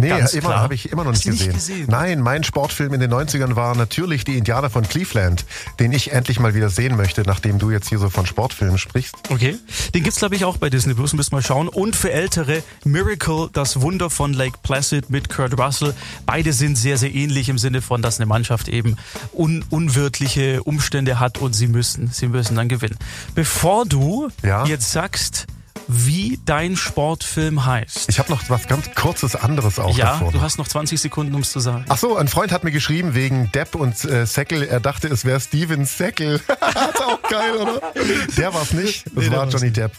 Nee, 0.00 0.08
Ganz 0.08 0.32
immer 0.34 0.60
habe 0.60 0.74
ich 0.74 0.90
immer 0.92 1.04
noch 1.04 1.12
nicht 1.12 1.24
du 1.24 1.30
nicht 1.30 1.40
gesehen. 1.40 1.54
gesehen? 1.54 1.86
Nein, 1.90 2.20
mein 2.20 2.44
Sportfilm 2.44 2.92
in 2.94 3.00
den 3.00 3.12
90ern 3.12 3.56
war 3.56 3.74
natürlich 3.76 4.24
die 4.24 4.36
Indianer 4.36 4.70
von 4.70 4.88
Cleveland, 4.88 5.44
den 5.78 5.92
ich 5.92 6.12
endlich 6.12 6.40
mal 6.40 6.54
wieder 6.54 6.68
sehen 6.70 6.96
möchte, 6.96 7.22
nachdem 7.22 7.58
du 7.58 7.70
jetzt 7.70 7.88
hier 7.88 7.98
so 7.98 8.10
von 8.10 8.26
Sportfilmen 8.26 8.78
sprichst. 8.78 9.14
Okay. 9.30 9.56
Den 9.94 10.02
gibt's 10.02 10.18
glaube 10.18 10.34
ich 10.36 10.44
auch 10.44 10.56
bei 10.56 10.70
Disney 10.70 10.94
Plus, 10.94 11.12
müssen 11.12 11.32
wir 11.32 11.42
schauen. 11.42 11.68
Und 11.68 11.94
für 11.96 12.10
Ältere 12.12 12.62
Miracle, 12.84 13.48
das 13.52 13.80
Wunder 13.80 14.10
von 14.10 14.32
Lake 14.32 14.58
Placid 14.62 15.10
mit 15.10 15.28
Kurt 15.28 15.58
Russell. 15.58 15.94
Beide 16.26 16.52
sind 16.52 16.76
sehr, 16.76 16.96
sehr 16.98 17.14
ähnlich 17.14 17.48
im 17.48 17.58
Sinne 17.58 17.82
von, 17.82 18.02
dass 18.02 18.18
eine 18.18 18.26
Mannschaft 18.26 18.68
eben 18.68 18.96
un 19.32 19.64
unwirtliche 19.70 20.62
Umstände 20.62 21.20
hat 21.20 21.38
und 21.38 21.52
sie 21.54 21.66
müssen, 21.66 22.08
sie 22.12 22.26
müssen 22.28 22.56
dann 22.56 22.68
gewinnen. 22.68 22.96
Bevor 23.34 23.84
du 23.86 24.28
Ja? 24.42 24.64
jetzt 24.66 24.92
sagst, 24.92 25.46
wie 25.88 26.38
dein 26.44 26.76
Sportfilm 26.76 27.64
heißt. 27.66 28.08
Ich 28.08 28.18
habe 28.18 28.30
noch 28.30 28.42
was 28.48 28.66
ganz 28.68 28.90
kurzes 28.94 29.34
anderes 29.36 29.78
auch 29.78 29.96
ja, 29.96 30.12
davor. 30.12 30.32
du 30.32 30.40
hast 30.40 30.58
noch 30.58 30.68
20 30.68 31.00
Sekunden, 31.00 31.32
ums 31.32 31.50
zu 31.52 31.60
sagen. 31.60 31.84
Ach 31.88 31.98
so, 31.98 32.16
ein 32.16 32.28
Freund 32.28 32.52
hat 32.52 32.64
mir 32.64 32.70
geschrieben 32.70 33.14
wegen 33.14 33.50
Depp 33.52 33.74
und 33.74 34.04
äh, 34.04 34.26
Säckel. 34.26 34.62
Er 34.62 34.80
dachte, 34.80 35.08
es 35.08 35.24
wäre 35.24 35.40
Steven 35.40 35.84
Säckel. 35.84 36.34
ist 36.48 37.02
auch 37.02 37.22
geil, 37.28 37.56
oder? 37.56 37.80
Der 38.36 38.54
war's 38.54 38.72
nicht. 38.72 39.04
Das 39.06 39.24
Nee, 39.24 39.30
war 39.30 39.48
Johnny 39.48 39.66
nicht. 39.66 39.76
Depp. 39.76 39.92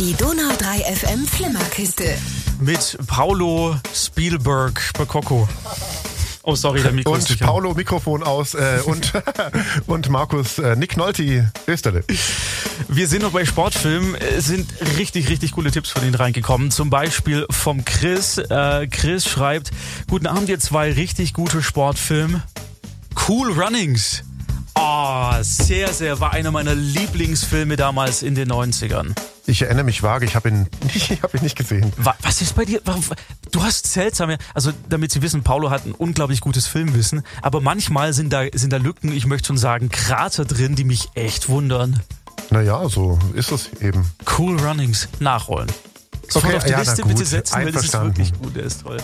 Die 0.00 0.12
Donau 0.14 0.52
3 0.58 0.94
FM 0.94 1.26
Flimmerkiste. 1.26 2.16
Mit 2.60 2.98
Paulo 3.06 3.76
Spielberg 3.94 4.80
Bacocco. 4.98 5.48
Oh, 6.46 6.54
sorry, 6.54 6.82
der 6.82 6.92
Mikro 6.92 7.14
ist 7.14 7.22
Und 7.22 7.30
nicht 7.30 7.42
an. 7.42 7.48
Paulo 7.48 7.72
Mikrofon 7.72 8.22
aus 8.22 8.52
äh, 8.52 8.80
und, 8.84 9.14
und 9.86 10.10
Markus 10.10 10.58
äh, 10.58 10.76
Nick 10.76 10.98
Nolti 10.98 11.42
Österle. 11.66 12.04
Wir 12.88 13.08
sind 13.08 13.22
noch 13.22 13.30
bei 13.30 13.46
Sportfilmen. 13.46 14.14
Es 14.14 14.44
sind 14.44 14.70
richtig, 14.98 15.30
richtig 15.30 15.52
coole 15.52 15.70
Tipps 15.70 15.88
von 15.88 16.02
Ihnen 16.04 16.14
reingekommen. 16.14 16.70
Zum 16.70 16.90
Beispiel 16.90 17.46
vom 17.48 17.86
Chris. 17.86 18.36
Äh, 18.36 18.88
Chris 18.88 19.26
schreibt, 19.26 19.70
guten 20.06 20.26
Abend, 20.26 20.50
ihr 20.50 20.60
zwei 20.60 20.92
richtig 20.92 21.32
gute 21.32 21.62
Sportfilme. 21.62 22.42
Cool 23.26 23.50
Runnings. 23.52 24.22
Oh, 24.74 25.30
sehr, 25.40 25.94
sehr, 25.94 26.20
war 26.20 26.32
einer 26.34 26.50
meiner 26.50 26.74
Lieblingsfilme 26.74 27.76
damals 27.76 28.22
in 28.22 28.34
den 28.34 28.52
90ern. 28.52 29.14
Ich 29.46 29.60
erinnere 29.62 29.84
mich 29.84 30.02
vage, 30.02 30.24
ich 30.24 30.34
habe 30.36 30.48
ihn, 30.48 30.68
ich 30.94 31.22
hab 31.22 31.34
ihn 31.34 31.42
nicht 31.42 31.56
gesehen. 31.56 31.92
Wa- 31.98 32.16
Was 32.22 32.40
ist 32.40 32.54
bei 32.56 32.64
dir? 32.64 32.80
Du 33.50 33.62
hast 33.62 33.86
seltsame, 33.92 34.38
also 34.54 34.72
damit 34.88 35.12
Sie 35.12 35.20
wissen, 35.22 35.42
Paulo 35.42 35.70
hat 35.70 35.84
ein 35.86 35.92
unglaublich 35.92 36.40
gutes 36.40 36.66
Filmwissen, 36.66 37.22
aber 37.42 37.60
manchmal 37.60 38.12
sind 38.14 38.32
da, 38.32 38.44
sind 38.54 38.72
da 38.72 38.78
Lücken, 38.78 39.12
ich 39.12 39.26
möchte 39.26 39.48
schon 39.48 39.58
sagen, 39.58 39.90
Krater 39.90 40.44
drin, 40.46 40.74
die 40.76 40.84
mich 40.84 41.10
echt 41.14 41.48
wundern. 41.48 42.00
Naja, 42.50 42.88
so 42.88 43.18
ist 43.34 43.52
es 43.52 43.70
eben. 43.80 44.06
Cool 44.38 44.58
Runnings 44.60 45.08
nachholen. 45.20 45.68
Sofort 46.28 46.44
Okay, 46.54 46.56
auf 46.56 46.64
die 46.64 46.70
ja, 46.72 46.78
Liste 46.80 47.02
bitte 47.04 47.24
setzen, 47.26 47.54
weil 47.56 47.70
das 47.70 47.84
ist 47.84 47.92
wirklich 47.92 48.32
gut, 48.40 48.56
der 48.56 48.64
ist 48.64 48.80
toll. 48.82 48.96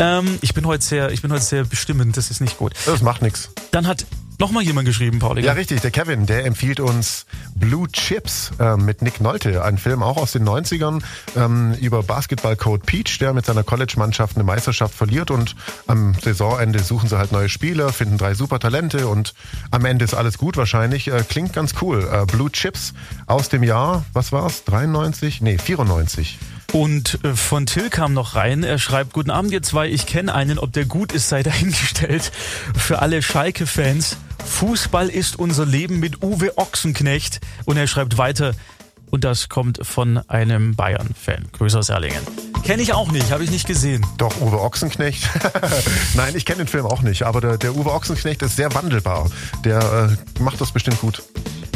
Ähm, 0.00 0.38
ich 0.42 0.54
bin 0.54 0.66
heute 0.66 0.84
sehr, 0.84 1.12
ich 1.12 1.22
bin 1.22 1.32
heute 1.32 1.42
sehr 1.44 1.64
bestimmend, 1.64 2.16
das 2.16 2.30
ist 2.32 2.40
nicht 2.40 2.58
gut. 2.58 2.72
Das 2.84 3.00
macht 3.00 3.22
nichts. 3.22 3.50
Dann 3.70 3.86
hat 3.86 4.04
nochmal 4.42 4.64
jemand 4.64 4.88
geschrieben, 4.88 5.20
Pauli. 5.20 5.44
Ja, 5.44 5.52
richtig. 5.52 5.82
Der 5.82 5.92
Kevin, 5.92 6.26
der 6.26 6.44
empfiehlt 6.44 6.80
uns 6.80 7.26
Blue 7.54 7.86
Chips 7.92 8.50
äh, 8.58 8.76
mit 8.76 9.00
Nick 9.00 9.20
Nolte. 9.20 9.62
Ein 9.64 9.78
Film 9.78 10.02
auch 10.02 10.16
aus 10.16 10.32
den 10.32 10.44
90ern 10.44 11.00
ähm, 11.36 11.74
über 11.80 12.02
Basketballcoach 12.02 12.80
Peach, 12.84 13.18
der 13.20 13.34
mit 13.34 13.46
seiner 13.46 13.62
College-Mannschaft 13.62 14.36
eine 14.36 14.42
Meisterschaft 14.42 14.94
verliert 14.94 15.30
und 15.30 15.54
am 15.86 16.14
Saisonende 16.20 16.80
suchen 16.80 17.08
sie 17.08 17.16
halt 17.16 17.30
neue 17.30 17.48
Spieler, 17.48 17.92
finden 17.92 18.18
drei 18.18 18.34
super 18.34 18.58
Talente 18.58 19.06
und 19.06 19.32
am 19.70 19.84
Ende 19.84 20.04
ist 20.04 20.14
alles 20.14 20.38
gut 20.38 20.56
wahrscheinlich. 20.56 21.06
Äh, 21.06 21.22
klingt 21.28 21.52
ganz 21.52 21.74
cool. 21.80 22.08
Äh, 22.12 22.26
Blue 22.26 22.50
Chips 22.50 22.94
aus 23.26 23.48
dem 23.48 23.62
Jahr, 23.62 24.04
was 24.12 24.32
war's? 24.32 24.64
93? 24.64 25.40
Nee, 25.40 25.56
94. 25.56 26.40
Und 26.72 27.22
äh, 27.22 27.34
von 27.34 27.66
Till 27.66 27.90
kam 27.90 28.14
noch 28.14 28.34
rein, 28.34 28.64
er 28.64 28.78
schreibt, 28.78 29.12
guten 29.12 29.30
Abend 29.30 29.52
ihr 29.52 29.62
zwei, 29.62 29.88
ich 29.88 30.06
kenne 30.06 30.34
einen, 30.34 30.58
ob 30.58 30.72
der 30.72 30.86
gut 30.86 31.12
ist, 31.12 31.28
sei 31.28 31.42
dahingestellt. 31.42 32.32
Für 32.74 33.00
alle 33.00 33.22
Schalke-Fans, 33.22 34.16
Fußball 34.44 35.08
ist 35.08 35.38
unser 35.38 35.66
Leben 35.66 36.00
mit 36.00 36.22
Uwe 36.22 36.56
Ochsenknecht. 36.58 37.40
Und 37.64 37.76
er 37.76 37.86
schreibt 37.86 38.18
weiter, 38.18 38.52
und 39.10 39.24
das 39.24 39.48
kommt 39.48 39.86
von 39.86 40.18
einem 40.28 40.74
Bayern-Fan. 40.74 41.48
Grüße 41.52 41.78
aus 41.78 41.90
Erlingen. 41.90 42.26
Kenne 42.64 42.82
ich 42.82 42.92
auch 42.94 43.12
nicht, 43.12 43.30
habe 43.30 43.44
ich 43.44 43.50
nicht 43.50 43.66
gesehen. 43.66 44.06
Doch, 44.16 44.40
Uwe 44.40 44.60
Ochsenknecht. 44.60 45.28
Nein, 46.14 46.34
ich 46.34 46.46
kenne 46.46 46.58
den 46.58 46.68
Film 46.68 46.86
auch 46.86 47.02
nicht, 47.02 47.24
aber 47.24 47.40
der, 47.40 47.58
der 47.58 47.76
Uwe 47.76 47.92
Ochsenknecht 47.92 48.40
ist 48.42 48.56
sehr 48.56 48.72
wandelbar. 48.74 49.30
Der 49.64 50.16
äh, 50.38 50.40
macht 50.40 50.60
das 50.60 50.72
bestimmt 50.72 51.00
gut. 51.00 51.22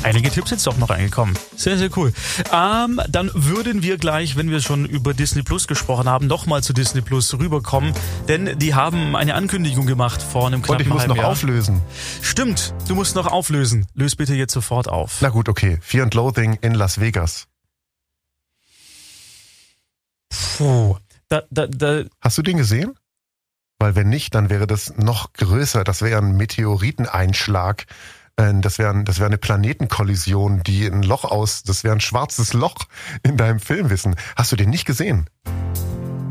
Einige 0.03 0.31
Tipps 0.31 0.51
sind 0.51 0.65
doch 0.67 0.77
noch 0.77 0.91
reingekommen. 0.91 1.37
Sehr, 1.57 1.79
sehr 1.79 1.89
cool. 1.97 2.13
Ähm, 2.53 3.01
dann 3.09 3.31
würden 3.35 3.83
wir 3.83 3.99
gleich, 3.99 4.37
wenn 4.37 4.51
wir 4.51 4.61
schon 4.61 4.85
über 4.85 5.15
Disney 5.15 5.43
Plus 5.43 5.67
gesprochen 5.67 6.09
haben, 6.09 6.27
nochmal 6.27 6.63
zu 6.63 6.73
Disney 6.73 7.01
Plus 7.01 7.35
rüberkommen. 7.39 7.93
Denn 8.29 8.59
die 8.59 8.75
haben 8.75 9.17
eine 9.17 9.35
Ankündigung 9.35 9.87
gemacht 9.87 10.23
vor 10.23 10.47
einem 10.47 10.61
Und 10.61 10.67
knappen 10.67 10.83
ich 10.83 10.89
muss 10.89 11.07
noch 11.07 11.17
Jahr. 11.17 11.29
auflösen. 11.29 11.83
Stimmt, 12.23 12.73
du 12.89 12.95
musst 12.95 13.17
noch 13.17 13.27
auflösen. 13.27 13.87
Löse 13.95 14.17
bitte 14.17 14.35
jetzt 14.35 14.53
sofort 14.53 14.89
auf. 14.89 15.19
Na 15.21 15.31
gut, 15.31 15.49
okay. 15.49 15.79
Fear 15.81 16.05
and 16.05 16.15
Loathing 16.15 16.59
in 16.61 16.75
Las 16.75 17.01
Vegas. 17.01 17.49
Puh. 20.57 20.97
Da, 21.29 21.43
da, 21.51 21.67
da, 21.67 22.05
Hast 22.21 22.39
du 22.39 22.43
den 22.43 22.57
gesehen? 22.57 22.95
Weil 23.79 23.95
wenn 23.95 24.09
nicht, 24.09 24.35
dann 24.35 24.49
wäre 24.49 24.67
das 24.67 24.97
noch 24.97 25.33
größer. 25.33 25.85
Das 25.85 26.01
wäre 26.03 26.19
ein 26.19 26.37
Meteoriteneinschlag. 26.37 27.87
Äh, 28.37 28.53
Das 28.61 28.79
wäre 28.79 29.03
das 29.05 29.19
wäre 29.19 29.27
eine 29.27 29.39
Planetenkollision, 29.39 30.63
die 30.65 30.87
ein 30.87 31.03
Loch 31.03 31.25
aus, 31.25 31.63
das 31.63 31.85
wäre 31.85 31.95
ein 31.95 32.01
schwarzes 32.01 32.53
Loch 32.53 32.77
in 33.23 33.37
deinem 33.37 33.61
Filmwissen. 33.61 34.17
Hast 34.37 34.53
du 34.53 34.57
den 34.57 34.71
nicht 34.71 34.85
gesehen? 34.87 35.29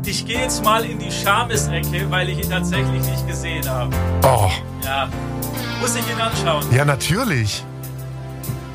ich 0.08 0.24
gehe 0.24 0.40
jetzt 0.40 0.62
mal 0.64 0.84
in 0.84 1.00
die 1.00 1.10
Schamesecke, 1.10 2.08
weil 2.10 2.28
ich 2.28 2.38
ihn 2.38 2.48
tatsächlich 2.48 3.04
nicht 3.04 3.26
gesehen 3.26 3.68
habe. 3.68 3.94
Oh, 4.22 4.50
Ja. 4.84 5.08
Muss 5.80 5.96
ich 5.96 6.08
ihn 6.08 6.20
anschauen. 6.20 6.64
ja 6.72 6.84
natürlich. 6.84 7.64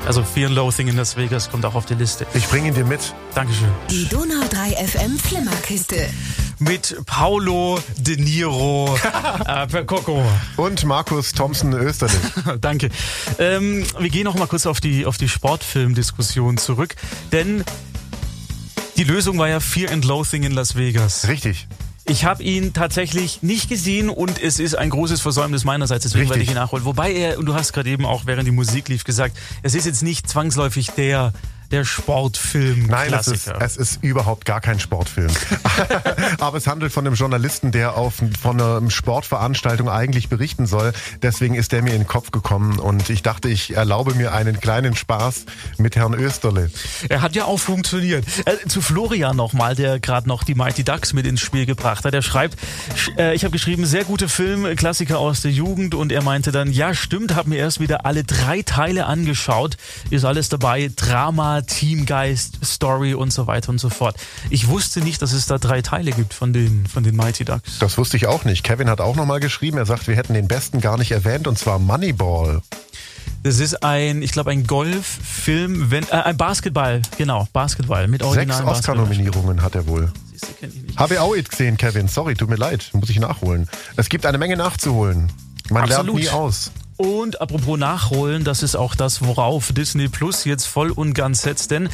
Also 0.06 0.24
Fear 0.24 0.48
and 0.48 0.56
Loathing 0.56 0.88
in 0.88 0.96
Las 0.96 1.16
Vegas 1.16 1.50
kommt 1.50 1.64
auch 1.64 1.74
auf 1.74 1.86
die 1.86 1.94
Liste. 1.94 2.26
Ich 2.34 2.46
bringe 2.48 2.68
ihn 2.68 2.74
dir 2.74 2.84
mit. 2.84 3.14
Dankeschön. 3.34 3.68
Die 3.90 4.08
Donau 4.08 4.42
3 4.50 4.86
FM 4.86 5.18
Flimmerkiste. 5.18 6.10
Mit 6.58 6.96
Paolo 7.06 7.78
De 7.98 8.16
Niro 8.16 8.96
äh, 8.96 9.66
per 9.68 9.84
Coco. 9.84 10.24
Und 10.56 10.84
Markus 10.84 11.32
Thompson 11.32 11.72
Österlich. 11.72 12.18
Danke. 12.60 12.90
Ähm, 13.38 13.84
wir 13.98 14.10
gehen 14.10 14.24
noch 14.24 14.36
mal 14.36 14.46
kurz 14.48 14.66
auf 14.66 14.80
die, 14.80 15.06
auf 15.06 15.18
die 15.18 15.28
Sportfilmdiskussion 15.28 16.58
zurück, 16.58 16.96
denn 17.30 17.64
die 18.96 19.04
Lösung 19.04 19.38
war 19.38 19.48
ja 19.48 19.60
Fear 19.60 19.92
and 19.92 20.04
Loathing 20.04 20.42
in 20.42 20.52
Las 20.52 20.76
Vegas. 20.76 21.26
Richtig. 21.28 21.66
Ich 22.04 22.24
habe 22.24 22.42
ihn 22.42 22.72
tatsächlich 22.72 23.42
nicht 23.42 23.68
gesehen 23.68 24.08
und 24.10 24.42
es 24.42 24.58
ist 24.58 24.74
ein 24.74 24.90
großes 24.90 25.20
Versäumnis 25.20 25.64
meinerseits, 25.64 26.02
deswegen 26.02 26.22
Richtig. 26.22 26.30
werde 26.30 26.42
ich 26.42 26.50
ihn 26.50 26.56
nachholen. 26.56 26.84
Wobei 26.84 27.12
er, 27.12 27.38
und 27.38 27.46
du 27.46 27.54
hast 27.54 27.72
gerade 27.72 27.90
eben 27.90 28.04
auch, 28.04 28.26
während 28.26 28.46
die 28.46 28.52
Musik 28.52 28.88
lief, 28.88 29.04
gesagt, 29.04 29.36
es 29.62 29.74
ist 29.76 29.86
jetzt 29.86 30.02
nicht 30.02 30.28
zwangsläufig 30.28 30.90
der, 30.96 31.32
der 31.72 31.84
Sportfilm. 31.84 32.86
Nein, 32.86 33.12
es 33.12 33.26
ist, 33.26 33.48
es 33.48 33.76
ist 33.76 34.02
überhaupt 34.02 34.44
gar 34.44 34.60
kein 34.60 34.78
Sportfilm. 34.78 35.30
Aber 36.38 36.58
es 36.58 36.66
handelt 36.66 36.92
von 36.92 37.06
einem 37.06 37.16
Journalisten, 37.16 37.72
der 37.72 37.96
auf, 37.96 38.14
von 38.40 38.60
einer 38.60 38.90
Sportveranstaltung 38.90 39.88
eigentlich 39.88 40.28
berichten 40.28 40.66
soll. 40.66 40.92
Deswegen 41.22 41.54
ist 41.54 41.72
der 41.72 41.82
mir 41.82 41.92
in 41.94 42.02
den 42.02 42.06
Kopf 42.06 42.30
gekommen 42.30 42.78
und 42.78 43.08
ich 43.10 43.22
dachte, 43.22 43.48
ich 43.48 43.74
erlaube 43.74 44.14
mir 44.14 44.32
einen 44.32 44.60
kleinen 44.60 44.94
Spaß 44.94 45.46
mit 45.78 45.96
Herrn 45.96 46.14
Österle. 46.14 46.70
Er 47.08 47.22
hat 47.22 47.34
ja 47.34 47.46
auch 47.46 47.58
funktioniert. 47.58 48.24
Äh, 48.44 48.68
zu 48.68 48.82
Florian 48.82 49.34
nochmal, 49.36 49.74
der 49.74 49.98
gerade 49.98 50.28
noch 50.28 50.44
die 50.44 50.54
Mighty 50.54 50.84
Ducks 50.84 51.12
mit 51.14 51.26
ins 51.26 51.40
Spiel 51.40 51.64
gebracht 51.64 52.04
hat. 52.04 52.12
Er 52.12 52.22
schreibt, 52.22 52.58
sch- 52.94 53.18
äh, 53.18 53.34
ich 53.34 53.44
habe 53.44 53.52
geschrieben, 53.52 53.86
sehr 53.86 54.04
guter 54.04 54.28
Film, 54.28 54.76
Klassiker 54.76 55.18
aus 55.18 55.40
der 55.40 55.50
Jugend 55.52 55.94
und 55.94 56.12
er 56.12 56.22
meinte 56.22 56.52
dann, 56.52 56.70
ja 56.70 56.92
stimmt, 56.94 57.34
habe 57.34 57.48
mir 57.48 57.56
erst 57.56 57.80
wieder 57.80 58.04
alle 58.04 58.24
drei 58.24 58.60
Teile 58.62 59.06
angeschaut. 59.06 59.78
Ist 60.10 60.24
alles 60.26 60.50
dabei, 60.50 60.90
Drama, 60.94 61.61
Teamgeist, 61.66 62.64
Story 62.64 63.14
und 63.14 63.32
so 63.32 63.46
weiter 63.46 63.70
und 63.70 63.78
so 63.78 63.90
fort. 63.90 64.16
Ich 64.50 64.68
wusste 64.68 65.00
nicht, 65.00 65.22
dass 65.22 65.32
es 65.32 65.46
da 65.46 65.58
drei 65.58 65.82
Teile 65.82 66.12
gibt 66.12 66.34
von 66.34 66.52
den, 66.52 66.86
von 66.86 67.02
den 67.02 67.16
Mighty 67.16 67.44
Ducks. 67.44 67.78
Das 67.78 67.98
wusste 67.98 68.16
ich 68.16 68.26
auch 68.26 68.44
nicht. 68.44 68.62
Kevin 68.64 68.88
hat 68.88 69.00
auch 69.00 69.16
nochmal 69.16 69.40
geschrieben, 69.40 69.78
er 69.78 69.86
sagt, 69.86 70.08
wir 70.08 70.16
hätten 70.16 70.34
den 70.34 70.48
besten 70.48 70.80
gar 70.80 70.98
nicht 70.98 71.12
erwähnt 71.12 71.46
und 71.46 71.58
zwar 71.58 71.78
Moneyball. 71.78 72.62
Das 73.42 73.58
ist 73.58 73.82
ein, 73.82 74.22
ich 74.22 74.30
glaube, 74.30 74.50
ein 74.50 74.66
Golffilm, 74.66 75.90
wenn, 75.90 76.04
äh, 76.04 76.12
ein 76.12 76.36
Basketball, 76.36 77.02
genau, 77.18 77.48
Basketball 77.52 78.06
mit 78.06 78.22
Sechs 78.22 78.28
originalen 78.28 78.68
Oscar-Nominierungen 78.68 79.62
hat 79.62 79.74
er 79.74 79.86
wohl. 79.86 80.12
Habe 80.96 81.14
ich 81.14 81.20
auch 81.20 81.34
nicht 81.34 81.50
gesehen, 81.50 81.76
Kevin. 81.76 82.08
Sorry, 82.08 82.34
tut 82.34 82.48
mir 82.48 82.56
leid. 82.56 82.90
Muss 82.92 83.10
ich 83.10 83.18
nachholen. 83.18 83.68
Es 83.96 84.08
gibt 84.08 84.26
eine 84.26 84.38
Menge 84.38 84.56
nachzuholen. 84.56 85.30
Man 85.70 85.84
Absolut. 85.84 86.06
lernt 86.06 86.20
nie 86.20 86.28
aus. 86.28 86.70
Und 86.96 87.40
apropos 87.40 87.78
Nachholen, 87.78 88.44
das 88.44 88.62
ist 88.62 88.76
auch 88.76 88.94
das, 88.94 89.24
worauf 89.24 89.72
Disney 89.72 90.08
Plus 90.08 90.44
jetzt 90.44 90.66
voll 90.66 90.90
und 90.90 91.14
ganz 91.14 91.42
setzt. 91.42 91.70
Denn 91.70 91.88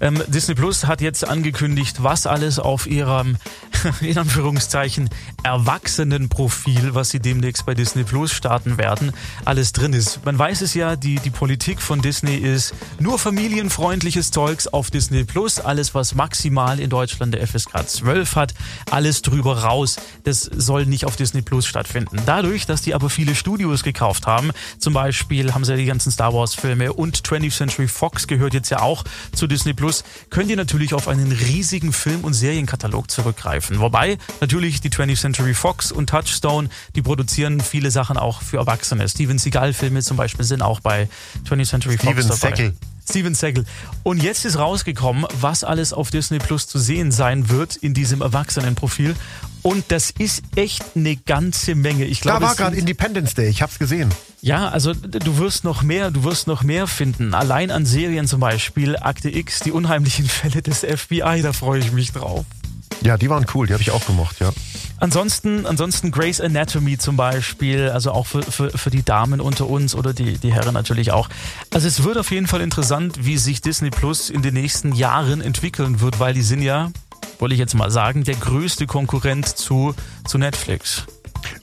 ähm, 0.00 0.22
Disney 0.28 0.54
Plus 0.54 0.86
hat 0.86 1.00
jetzt 1.00 1.26
angekündigt, 1.26 2.02
was 2.02 2.26
alles 2.26 2.58
auf 2.58 2.86
ihrem, 2.86 3.36
in 4.00 4.16
Anführungszeichen, 4.16 5.10
Erwachsenenprofil, 5.42 6.94
was 6.94 7.10
sie 7.10 7.20
demnächst 7.20 7.66
bei 7.66 7.74
Disney 7.74 8.04
Plus 8.04 8.32
starten 8.32 8.78
werden, 8.78 9.12
alles 9.44 9.72
drin 9.72 9.92
ist. 9.92 10.24
Man 10.24 10.38
weiß 10.38 10.62
es 10.62 10.74
ja, 10.74 10.96
die, 10.96 11.16
die 11.16 11.30
Politik 11.30 11.82
von 11.82 12.00
Disney 12.00 12.36
ist 12.36 12.74
nur 12.98 13.18
familienfreundliches 13.18 14.30
Zeugs 14.30 14.66
auf 14.66 14.90
Disney 14.90 15.24
Plus. 15.24 15.60
Alles, 15.60 15.94
was 15.94 16.14
maximal 16.14 16.80
in 16.80 16.90
Deutschland 16.90 17.34
der 17.34 17.46
FSK 17.46 17.86
12 17.86 18.36
hat, 18.36 18.54
alles 18.90 19.22
drüber 19.22 19.62
raus. 19.62 19.96
Das 20.22 20.42
soll 20.42 20.86
nicht 20.86 21.04
auf 21.04 21.16
Disney 21.16 21.42
Plus 21.42 21.66
stattfinden. 21.66 22.20
Dadurch, 22.24 22.66
dass 22.66 22.82
die 22.82 22.94
aber 22.94 23.10
viele 23.10 23.34
Studios 23.34 23.82
gekauft 23.82 24.26
haben, 24.26 24.43
zum 24.78 24.94
Beispiel 24.94 25.54
haben 25.54 25.64
sie 25.64 25.72
ja 25.72 25.76
die 25.76 25.84
ganzen 25.86 26.10
Star 26.10 26.32
Wars 26.34 26.54
Filme 26.54 26.92
und 26.92 27.22
20th 27.22 27.56
Century 27.56 27.88
Fox 27.88 28.26
gehört 28.26 28.54
jetzt 28.54 28.70
ja 28.70 28.80
auch 28.80 29.04
zu 29.34 29.46
Disney 29.46 29.74
Plus, 29.74 30.04
könnt 30.30 30.50
ihr 30.50 30.56
natürlich 30.56 30.94
auf 30.94 31.08
einen 31.08 31.32
riesigen 31.32 31.92
Film- 31.92 32.24
und 32.24 32.34
Serienkatalog 32.34 33.10
zurückgreifen. 33.10 33.80
Wobei 33.80 34.18
natürlich 34.40 34.80
die 34.80 34.90
20th 34.90 35.20
Century 35.20 35.54
Fox 35.54 35.92
und 35.92 36.10
Touchstone, 36.10 36.68
die 36.94 37.02
produzieren 37.02 37.60
viele 37.60 37.90
Sachen 37.90 38.16
auch 38.16 38.42
für 38.42 38.58
Erwachsene. 38.58 39.08
Steven 39.08 39.38
Seagal 39.38 39.72
Filme 39.72 40.02
zum 40.02 40.16
Beispiel 40.16 40.44
sind 40.44 40.62
auch 40.62 40.80
bei 40.80 41.08
20th 41.48 41.68
Century 41.68 41.98
Steven 41.98 42.22
Fox 42.22 42.40
dabei. 42.40 42.56
Seagal. 42.56 42.74
Steven 43.08 43.34
Seagal. 43.34 43.64
Und 44.02 44.22
jetzt 44.22 44.44
ist 44.44 44.58
rausgekommen, 44.58 45.26
was 45.40 45.62
alles 45.62 45.92
auf 45.92 46.10
Disney 46.10 46.38
Plus 46.38 46.66
zu 46.66 46.78
sehen 46.78 47.12
sein 47.12 47.48
wird 47.48 47.76
in 47.76 47.94
diesem 47.94 48.22
Erwachsenenprofil. 48.22 49.14
Und 49.64 49.86
das 49.88 50.10
ist 50.10 50.42
echt 50.56 50.84
eine 50.94 51.16
ganze 51.16 51.74
Menge. 51.74 52.04
Ich 52.04 52.20
Da 52.20 52.32
glaube, 52.32 52.44
war 52.44 52.50
es 52.52 52.58
gerade 52.58 52.76
Independence 52.76 53.32
Day. 53.34 53.48
Ich 53.48 53.62
hab's 53.62 53.78
gesehen. 53.78 54.10
ja, 54.42 54.68
also 54.68 54.92
du 54.92 55.38
wirst 55.38 55.64
noch 55.64 55.82
mehr, 55.82 56.10
du 56.10 56.22
wirst 56.22 56.46
noch 56.46 56.62
mehr 56.62 56.86
finden. 56.86 57.32
Allein 57.32 57.70
an 57.70 57.86
Serien 57.86 58.28
zum 58.28 58.40
Beispiel, 58.40 58.96
Akte 58.98 59.30
X, 59.30 59.60
die 59.60 59.72
unheimlichen 59.72 60.26
Fälle 60.28 60.60
des 60.60 60.80
FBI, 60.80 61.40
da 61.42 61.54
freue 61.54 61.80
ich 61.80 61.92
mich 61.92 62.12
drauf. 62.12 62.44
Ja, 63.00 63.16
die 63.16 63.28
waren 63.30 63.46
cool. 63.54 63.66
Die 63.66 63.72
habe 63.72 63.82
ich 63.82 63.90
auch 63.90 64.04
gemocht, 64.06 64.36
ja. 64.40 64.52
Ansonsten, 64.98 65.66
ansonsten 65.66 66.10
Grey's 66.12 66.40
Anatomy 66.40 66.96
zum 66.98 67.16
Beispiel, 67.16 67.88
also 67.90 68.12
auch 68.12 68.26
für, 68.26 68.42
für, 68.42 68.70
für 68.70 68.90
die 68.90 69.02
Damen 69.02 69.40
unter 69.40 69.66
uns 69.68 69.94
oder 69.94 70.12
die, 70.14 70.38
die 70.38 70.52
Herren 70.52 70.72
natürlich 70.74 71.10
auch. 71.10 71.28
Also 71.72 71.88
es 71.88 72.04
wird 72.04 72.16
auf 72.16 72.30
jeden 72.30 72.46
Fall 72.46 72.60
interessant, 72.60 73.24
wie 73.24 73.36
sich 73.36 73.60
Disney 73.60 73.90
Plus 73.90 74.30
in 74.30 74.42
den 74.42 74.54
nächsten 74.54 74.92
Jahren 74.94 75.40
entwickeln 75.40 76.00
wird, 76.00 76.20
weil 76.20 76.32
die 76.32 76.42
sind 76.42 76.62
ja, 76.62 76.90
wollte 77.44 77.52
ich 77.52 77.60
jetzt 77.60 77.74
mal 77.74 77.90
sagen, 77.90 78.24
der 78.24 78.36
größte 78.36 78.86
Konkurrent 78.86 79.46
zu, 79.46 79.94
zu 80.26 80.38
Netflix. 80.38 81.04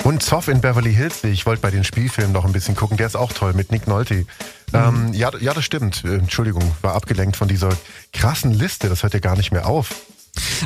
Und 0.04 0.22
Zoff 0.22 0.48
in 0.48 0.62
Beverly 0.62 0.94
Hills, 0.94 1.24
ich 1.24 1.48
wollte 1.48 1.63
bei 1.63 1.72
den 1.72 1.84
Spielfilmen 1.84 2.34
noch 2.34 2.46
ein 2.46 2.52
bisschen 2.52 2.76
gucken. 2.76 2.98
Der 2.98 3.08
ist 3.08 3.15
auch 3.15 3.34
toll 3.34 3.54
mit 3.54 3.72
Nick 3.72 3.88
Nolte. 3.88 4.28
Ähm, 4.76 5.12
ja, 5.12 5.32
ja, 5.39 5.56
das 5.56 5.65
stimmt. 5.65 6.04
Äh, 6.06 6.17
Entschuldigung, 6.17 6.62
war 6.84 6.94
abgelenkt 6.94 7.36
von 7.36 7.48
dieser 7.48 7.70
krassen 8.13 8.54
Liste. 8.54 8.89
Das 8.89 9.02
hört 9.02 9.15
ja 9.15 9.20
gar 9.20 9.36
nicht 9.36 9.52
mehr 9.52 9.65
auf. 9.65 9.96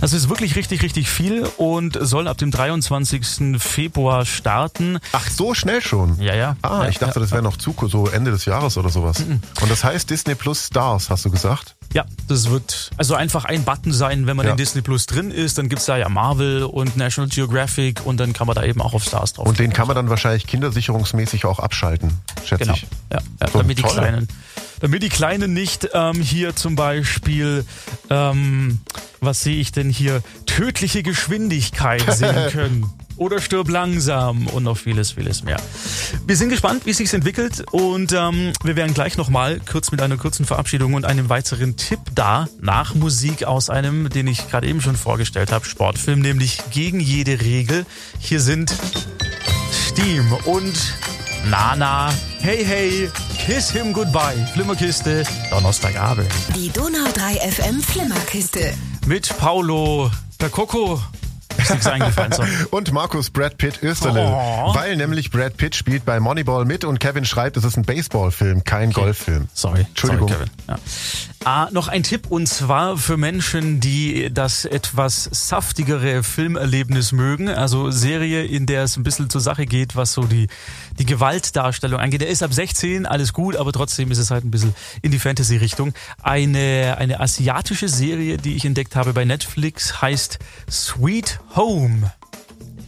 Also 0.01 0.15
es 0.17 0.23
ist 0.23 0.30
wirklich 0.30 0.56
richtig, 0.56 0.84
richtig 0.84 1.10
viel 1.10 1.47
und 1.58 1.97
soll 1.99 2.28
ab 2.28 2.38
dem 2.38 2.51
23. 2.51 3.58
Februar 3.60 4.25
starten. 4.25 4.99
Ach, 5.12 5.28
so 5.30 5.54
schnell 5.54 5.82
schon? 5.82 6.19
Ja, 6.21 6.36
ja. 6.36 6.56
Ah, 6.62 6.84
ja, 6.84 6.89
ich 6.89 6.99
dachte, 6.99 7.19
das 7.19 7.32
wäre 7.32 7.41
noch 7.41 7.58
zu, 7.58 7.73
so 7.88 8.08
Ende 8.08 8.32
des 8.32 8.45
Jahres 8.45 8.78
oder 8.78 8.89
sowas. 8.89 9.21
Und 9.62 9.71
das 9.71 9.84
heißt 9.84 10.10
Disney 10.10 10.36
Plus 10.36 10.67
Stars, 10.67 11.10
hast 11.10 11.25
du 11.25 11.32
gesagt? 11.32 11.75
Ja, 11.93 12.04
das 12.28 12.49
wird 12.49 12.91
also 12.97 13.15
einfach 13.15 13.45
ein 13.45 13.63
Button 13.63 13.93
sein, 13.93 14.28
wenn 14.28 14.36
man 14.36 14.45
Ja. 14.45 14.51
in 14.51 14.58
Disney 14.58 14.82
Plus 14.82 15.06
drin 15.06 15.32
ist. 15.32 15.58
Dann 15.58 15.69
gibt's 15.69 15.86
da 15.86 15.95
ja 15.97 16.10
Marvel 16.10 16.63
und 16.63 16.97
National 16.97 17.30
Geographic 17.30 18.06
und 18.06 18.17
dann 18.17 18.34
kann 18.34 18.47
man 18.47 18.56
da 18.56 18.63
eben 18.63 18.82
auch 18.82 18.93
auf 18.93 19.04
Stars 19.06 19.34
drauf. 19.34 19.47
Und 19.47 19.60
den 19.60 19.71
kann 19.71 19.88
man 19.88 19.95
dann 19.95 20.10
wahrscheinlich 20.10 20.45
kindersicherungsmäßig 20.45 21.45
auch 21.45 21.60
abschalten, 21.60 22.12
schätze 22.43 22.65
Genau. 22.65 22.73
ich. 22.73 22.82
Ja, 23.13 23.19
ja, 23.41 23.47
So, 23.51 23.60
damit 23.60 23.78
die 23.78 23.84
toll. 23.84 23.93
Kleinen, 23.93 24.28
damit 24.79 25.03
die 25.03 25.09
Kleinen 25.09 25.53
nicht 25.53 25.89
ähm, 25.93 26.21
hier 26.21 26.55
zum 26.55 26.75
Beispiel, 26.75 27.65
ähm, 28.09 28.79
was 29.21 29.41
sehe 29.41 29.57
ich 29.57 29.71
denn 29.71 29.89
hier, 29.89 30.21
tödliche 30.45 31.03
Geschwindigkeit 31.03 32.03
sehen 32.13 32.49
können. 32.51 32.85
Oder 33.17 33.39
stirb 33.39 33.69
langsam 33.69 34.47
und 34.47 34.63
noch 34.63 34.77
vieles, 34.77 35.11
vieles 35.11 35.41
mehr. 35.43 35.57
Wir 36.27 36.35
sind 36.35 36.49
gespannt, 36.49 36.85
wie 36.85 36.89
es 36.89 36.97
sich 36.97 37.13
entwickelt 37.13 37.63
und 37.71 38.11
ähm, 38.11 38.51
wir 38.61 38.75
werden 38.75 38.93
gleich 38.93 39.15
nochmal 39.15 39.61
kurz 39.61 39.91
mit 39.91 40.01
einer 40.01 40.17
kurzen 40.17 40.45
Verabschiedung 40.45 40.95
und 40.95 41.05
einem 41.05 41.29
weiteren 41.29 41.77
Tipp 41.77 41.99
da 42.13 42.49
nach 42.59 42.93
Musik 42.93 43.45
aus 43.45 43.69
einem, 43.69 44.09
den 44.09 44.27
ich 44.27 44.49
gerade 44.49 44.67
eben 44.67 44.81
schon 44.81 44.97
vorgestellt 44.97 45.53
habe, 45.53 45.65
Sportfilm, 45.65 46.19
nämlich 46.19 46.59
Gegen 46.71 46.99
jede 46.99 47.39
Regel. 47.39 47.85
Hier 48.19 48.41
sind 48.41 48.75
Steam 49.71 50.33
und 50.43 50.75
Nana. 51.49 52.12
Hey, 52.39 52.63
hey, 52.63 53.10
kiss 53.38 53.69
him 53.69 53.93
goodbye. 53.93 54.36
Flimmerkiste, 54.53 55.23
Donnerstagabend. 55.49 56.27
Die 56.55 56.69
Donau 56.69 57.05
3 57.13 57.36
FM 57.51 57.81
Flimmerkiste. 57.81 58.73
Mit 59.05 59.36
Paulo 59.38 60.10
Percoco. 60.38 60.99
Ist 61.58 61.69
nichts 61.71 61.88
eingefallen, 61.88 62.31
so. 62.31 62.43
Und 62.71 62.91
Markus 62.91 63.29
Brad 63.29 63.58
Pitt 63.58 63.81
Österle. 63.81 64.27
Oh. 64.27 64.75
Weil 64.75 64.97
nämlich 64.97 65.31
Brad 65.31 65.55
Pitt 65.58 65.75
spielt 65.75 66.03
bei 66.05 66.19
Moneyball 66.19 66.65
mit 66.65 66.84
und 66.84 66.99
Kevin 66.99 67.25
schreibt, 67.25 67.58
es 67.58 67.63
ist 67.63 67.77
ein 67.77 67.84
Baseballfilm, 67.84 68.63
kein 68.63 68.91
Golffilm. 68.91 69.47
Sorry. 69.53 69.81
Entschuldigung. 69.81 70.27
Sorry, 70.27 70.45
Kevin. 70.65 70.79
Ah, 71.47 71.69
noch 71.71 71.89
ein 71.89 72.01
Tipp 72.01 72.31
und 72.31 72.47
zwar 72.47 72.97
für 72.97 73.17
Menschen, 73.17 73.79
die 73.79 74.34
das 74.34 74.65
etwas 74.65 75.29
saftigere 75.31 76.23
Filmerlebnis 76.23 77.12
mögen. 77.12 77.49
Also 77.49 77.91
Serie, 77.91 78.43
in 78.43 78.65
der 78.65 78.81
es 78.81 78.97
ein 78.97 79.03
bisschen 79.03 79.29
zur 79.29 79.41
Sache 79.41 79.67
geht, 79.67 79.95
was 79.95 80.13
so 80.13 80.23
die, 80.23 80.47
die 80.97 81.05
Gewaltdarstellung 81.05 81.99
angeht. 81.99 82.21
Der 82.21 82.29
ist 82.29 82.41
ab 82.41 82.51
16, 82.51 83.05
alles 83.05 83.31
gut, 83.31 83.58
aber 83.58 83.71
trotzdem 83.71 84.10
ist 84.10 84.17
es 84.17 84.31
halt 84.31 84.43
ein 84.43 84.49
bisschen 84.49 84.73
in 85.03 85.12
die 85.12 85.19
Fantasy-Richtung. 85.19 85.93
Eine, 86.23 86.95
eine 86.97 87.19
asiatische 87.19 87.89
Serie, 87.89 88.38
die 88.38 88.55
ich 88.55 88.65
entdeckt 88.65 88.95
habe 88.95 89.13
bei 89.13 89.23
Netflix, 89.23 90.01
heißt 90.01 90.39
Sweet 90.67 91.39
Home. 91.55 92.12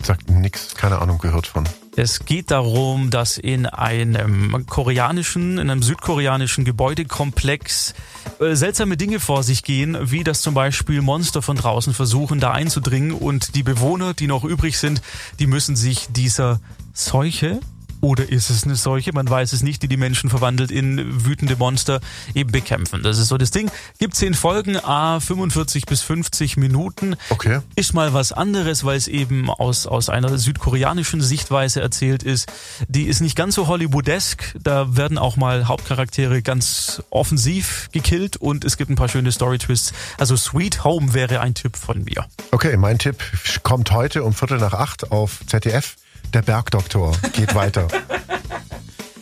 Sagt 0.01 0.31
nix, 0.31 0.73
keine 0.73 0.97
Ahnung 0.97 1.19
gehört 1.19 1.45
von. 1.45 1.69
Es 1.97 2.25
geht 2.25 2.51
darum, 2.51 3.09
dass 3.09 3.39
in 3.39 3.65
einem 3.65 4.67
koreanischen, 4.67 5.57
in 5.57 5.71
einem 5.71 5.81
südkoreanischen 5.81 6.63
Gebäudekomplex 6.63 7.95
äh, 8.39 8.53
seltsame 8.53 8.97
Dinge 8.97 9.19
vor 9.19 9.41
sich 9.41 9.63
gehen, 9.63 9.97
wie 9.99 10.23
dass 10.23 10.43
zum 10.43 10.53
Beispiel 10.53 11.01
Monster 11.01 11.41
von 11.41 11.57
draußen 11.57 11.95
versuchen, 11.95 12.39
da 12.39 12.51
einzudringen 12.51 13.13
und 13.13 13.55
die 13.55 13.63
Bewohner, 13.63 14.13
die 14.13 14.27
noch 14.27 14.43
übrig 14.43 14.77
sind, 14.77 15.01
die 15.39 15.47
müssen 15.47 15.75
sich 15.75 16.05
dieser 16.11 16.59
Seuche 16.93 17.61
oder 18.07 18.29
ist 18.29 18.49
es 18.49 18.63
eine 18.63 18.77
Seuche? 18.77 19.11
Man 19.13 19.29
weiß 19.29 19.51
es 19.51 19.63
nicht, 19.63 19.83
die 19.83 19.89
die 19.89 19.97
Menschen 19.97 20.29
verwandelt 20.29 20.71
in 20.71 21.25
wütende 21.25 21.57
Monster 21.57 21.99
eben 22.33 22.53
bekämpfen. 22.53 23.03
Das 23.03 23.19
ist 23.19 23.27
so 23.27 23.37
das 23.37 23.51
Ding. 23.51 23.69
Gibt 23.99 24.15
zehn 24.15 24.33
Folgen, 24.33 24.77
a 24.77 25.19
45 25.19 25.85
bis 25.85 26.03
50 26.03 26.55
Minuten. 26.55 27.17
Okay. 27.29 27.59
Ist 27.75 27.93
mal 27.93 28.13
was 28.13 28.31
anderes, 28.31 28.85
weil 28.85 28.95
es 28.95 29.09
eben 29.09 29.49
aus, 29.49 29.87
aus 29.87 30.07
einer 30.07 30.37
südkoreanischen 30.37 31.19
Sichtweise 31.19 31.81
erzählt 31.81 32.23
ist. 32.23 32.49
Die 32.87 33.03
ist 33.03 33.19
nicht 33.19 33.35
ganz 33.35 33.55
so 33.55 33.67
Hollywoodesk. 33.67 34.55
Da 34.57 34.95
werden 34.95 35.17
auch 35.17 35.35
mal 35.35 35.67
Hauptcharaktere 35.67 36.41
ganz 36.41 37.03
offensiv 37.09 37.89
gekillt 37.91 38.37
und 38.37 38.63
es 38.63 38.77
gibt 38.77 38.89
ein 38.89 38.95
paar 38.95 39.09
schöne 39.09 39.33
Story-Twists. 39.33 39.91
Also 40.17 40.37
Sweet 40.37 40.85
Home 40.85 41.13
wäre 41.13 41.41
ein 41.41 41.55
Tipp 41.55 41.75
von 41.75 42.05
mir. 42.05 42.25
Okay, 42.51 42.77
mein 42.77 42.99
Tipp 42.99 43.21
kommt 43.63 43.91
heute 43.91 44.23
um 44.23 44.33
Viertel 44.33 44.59
nach 44.59 44.73
acht 44.73 45.11
auf 45.11 45.41
ZDF. 45.45 45.97
Der 46.33 46.41
Bergdoktor 46.41 47.15
geht 47.33 47.55
weiter. 47.55 47.87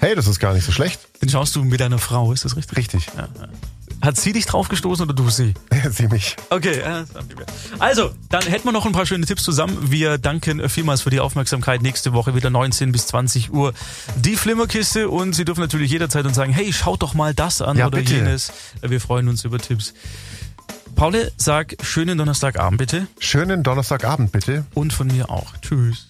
Hey, 0.01 0.13
das 0.13 0.27
ist 0.27 0.39
gar 0.39 0.53
nicht 0.53 0.63
so 0.65 0.71
schlecht. 0.71 0.99
Den 1.23 1.29
schaust 1.29 1.55
du 1.55 1.63
mit 1.63 1.79
deiner 1.79 1.97
Frau, 1.97 2.31
ist 2.31 2.45
das 2.45 2.55
richtig? 2.57 2.77
Richtig. 2.77 3.07
Hat 4.03 4.17
sie 4.17 4.33
dich 4.33 4.45
draufgestoßen 4.45 5.03
oder 5.05 5.15
du 5.15 5.29
sie? 5.31 5.55
Sieh 5.89 6.07
mich. 6.09 6.35
Okay, 6.51 6.83
also, 7.79 8.11
dann 8.29 8.43
hätten 8.43 8.65
wir 8.67 8.71
noch 8.71 8.85
ein 8.85 8.91
paar 8.91 9.07
schöne 9.07 9.25
Tipps 9.25 9.41
zusammen. 9.41 9.89
Wir 9.89 10.19
danken 10.19 10.69
vielmals 10.69 11.01
für 11.01 11.09
die 11.09 11.21
Aufmerksamkeit. 11.21 11.81
Nächste 11.81 12.13
Woche 12.13 12.35
wieder 12.35 12.51
19 12.51 12.91
bis 12.91 13.07
20 13.07 13.51
Uhr 13.51 13.73
die 14.17 14.35
Flimmerkiste 14.35 15.09
und 15.09 15.33
Sie 15.33 15.43
dürfen 15.45 15.61
natürlich 15.61 15.89
jederzeit 15.89 16.23
uns 16.25 16.35
sagen, 16.35 16.53
hey, 16.53 16.71
schaut 16.71 17.01
doch 17.01 17.15
mal 17.15 17.33
das 17.33 17.63
an 17.63 17.75
Ja, 17.75 17.87
oder 17.87 17.97
bitte. 17.97 18.13
jenes. 18.13 18.51
Wir 18.83 19.01
freuen 19.01 19.27
uns 19.27 19.43
über 19.43 19.57
Tipps. 19.57 19.95
Paule, 20.95 21.31
sag 21.37 21.75
schönen 21.81 22.17
Donnerstagabend 22.19 22.77
bitte 22.77 23.07
Schönen 23.17 23.63
Donnerstagabend 23.63 24.31
bitte. 24.31 24.65
und 24.75 24.93
von 24.93 25.07
mir 25.07 25.31
auch. 25.31 25.53
Tschüss. 25.63 26.09